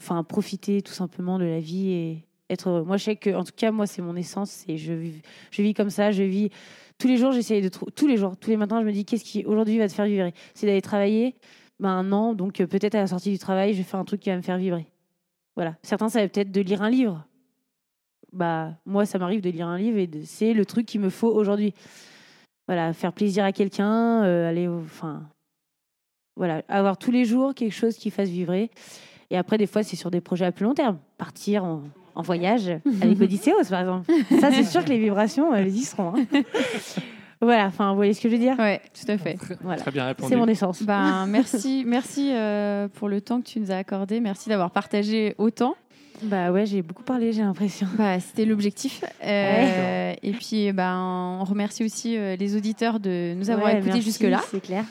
[0.00, 2.82] enfin, profiter tout simplement de la vie et être heureux.
[2.84, 4.64] Moi, je sais que, en tout cas, moi, c'est mon essence.
[4.68, 6.10] Et je, vis- je vis comme ça.
[6.10, 6.50] Je vis
[6.98, 7.30] tous les jours.
[7.30, 8.80] J'essaye de trouver tous les jours, tous les matins.
[8.80, 10.34] Je me dis qu'est-ce qui aujourd'hui va te faire vibrer?
[10.54, 11.36] C'est d'aller travailler.
[11.78, 14.20] Ben non, donc euh, peut-être à la sortie du travail, je vais faire un truc
[14.20, 14.86] qui va me faire vibrer.
[15.54, 15.76] Voilà.
[15.82, 17.24] Certains, ça peut-être de lire un livre.
[18.32, 21.08] Bah moi, ça m'arrive de lire un livre et de- c'est le truc qu'il me
[21.10, 21.74] faut aujourd'hui.
[22.66, 25.22] Voilà, faire plaisir à quelqu'un, euh, aller, au- enfin,
[26.36, 28.70] voilà, avoir tous les jours quelque chose qui fasse vibrer.
[29.30, 30.98] Et après, des fois, c'est sur des projets à plus long terme.
[31.16, 31.82] Partir en,
[32.14, 34.12] en voyage avec Odysseus, par exemple.
[34.40, 36.14] Ça, c'est sûr que les vibrations, elles y seront.
[36.16, 36.24] hein.
[37.40, 38.56] voilà, enfin, vous voyez ce que je veux dire?
[38.58, 39.36] Ouais, tout à fait.
[39.62, 39.80] Voilà.
[39.80, 40.28] Très bien répondu.
[40.28, 40.82] C'est mon essence.
[40.82, 44.20] Ben, merci, merci euh, pour le temps que tu nous as accordé.
[44.20, 45.74] Merci d'avoir partagé autant.
[46.22, 47.86] Bah ouais, j'ai beaucoup parlé, j'ai l'impression.
[47.98, 49.04] Bah, C'était l'objectif.
[49.24, 54.00] Euh, et puis, ben, on remercie aussi euh, les auditeurs de nous avoir Ouais, écoutés
[54.00, 54.40] jusque-là.
[54.50, 54.84] C'est clair.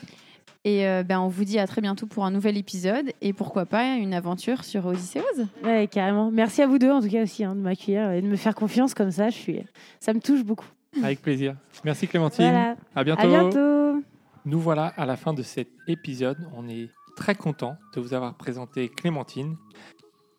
[0.63, 3.65] Et euh, ben, on vous dit à très bientôt pour un nouvel épisode et pourquoi
[3.65, 5.21] pas une aventure sur Odysseus.
[5.63, 6.29] Ouais, carrément.
[6.29, 8.53] Merci à vous deux en tout cas aussi hein, de m'accueillir et de me faire
[8.53, 9.29] confiance comme ça.
[9.29, 9.63] Je suis,
[10.01, 10.65] ça me touche beaucoup.
[11.01, 11.55] Avec plaisir.
[11.85, 12.49] Merci Clémentine.
[12.49, 12.75] Voilà.
[12.95, 13.21] À bientôt.
[13.21, 14.03] À bientôt.
[14.45, 16.37] Nous voilà à la fin de cet épisode.
[16.55, 19.55] On est très content de vous avoir présenté Clémentine,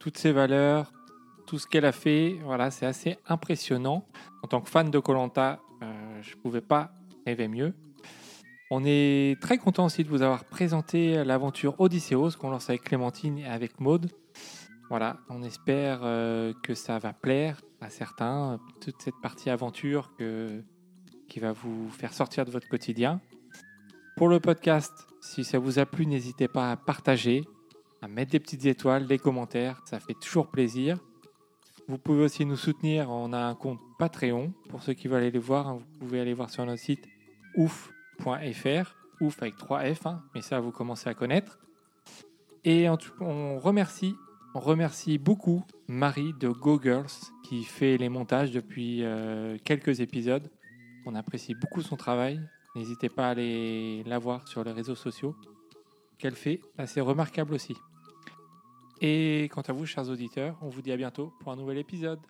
[0.09, 0.91] toutes ses valeurs,
[1.47, 2.39] tout ce qu'elle a fait.
[2.43, 4.07] Voilà, c'est assez impressionnant.
[4.43, 5.61] En tant que fan de Colanta,
[6.23, 6.93] je ne pouvais pas
[7.27, 7.75] rêver mieux.
[8.71, 13.37] On est très content aussi de vous avoir présenté l'aventure Odysseus qu'on lance avec Clémentine
[13.37, 14.11] et avec Maude.
[14.89, 20.11] Voilà, on espère euh, que ça va plaire à certains, toute cette partie aventure
[21.29, 23.21] qui va vous faire sortir de votre quotidien.
[24.17, 27.45] Pour le podcast, si ça vous a plu, n'hésitez pas à partager,
[28.01, 30.99] à mettre des petites étoiles, des commentaires, ça fait toujours plaisir.
[31.89, 35.31] Vous pouvez aussi nous soutenir, on a un compte Patreon, pour ceux qui veulent aller
[35.31, 37.07] les voir, hein, vous pouvez aller voir sur notre site
[37.57, 37.91] ouf
[38.21, 41.59] .fr, ouf avec 3 F, hein, mais ça vous commencez à connaître.
[42.65, 44.15] Et on remercie,
[44.55, 47.07] on remercie beaucoup Marie de Go Girls
[47.45, 50.51] qui fait les montages depuis euh, quelques épisodes.
[51.07, 52.41] On apprécie beaucoup son travail.
[52.75, 55.35] N'hésitez pas à aller la voir sur les réseaux sociaux
[56.19, 56.61] qu'elle fait.
[56.77, 57.77] assez remarquable aussi.
[59.01, 62.21] Et quant à vous, chers auditeurs, on vous dit à bientôt pour un nouvel épisode.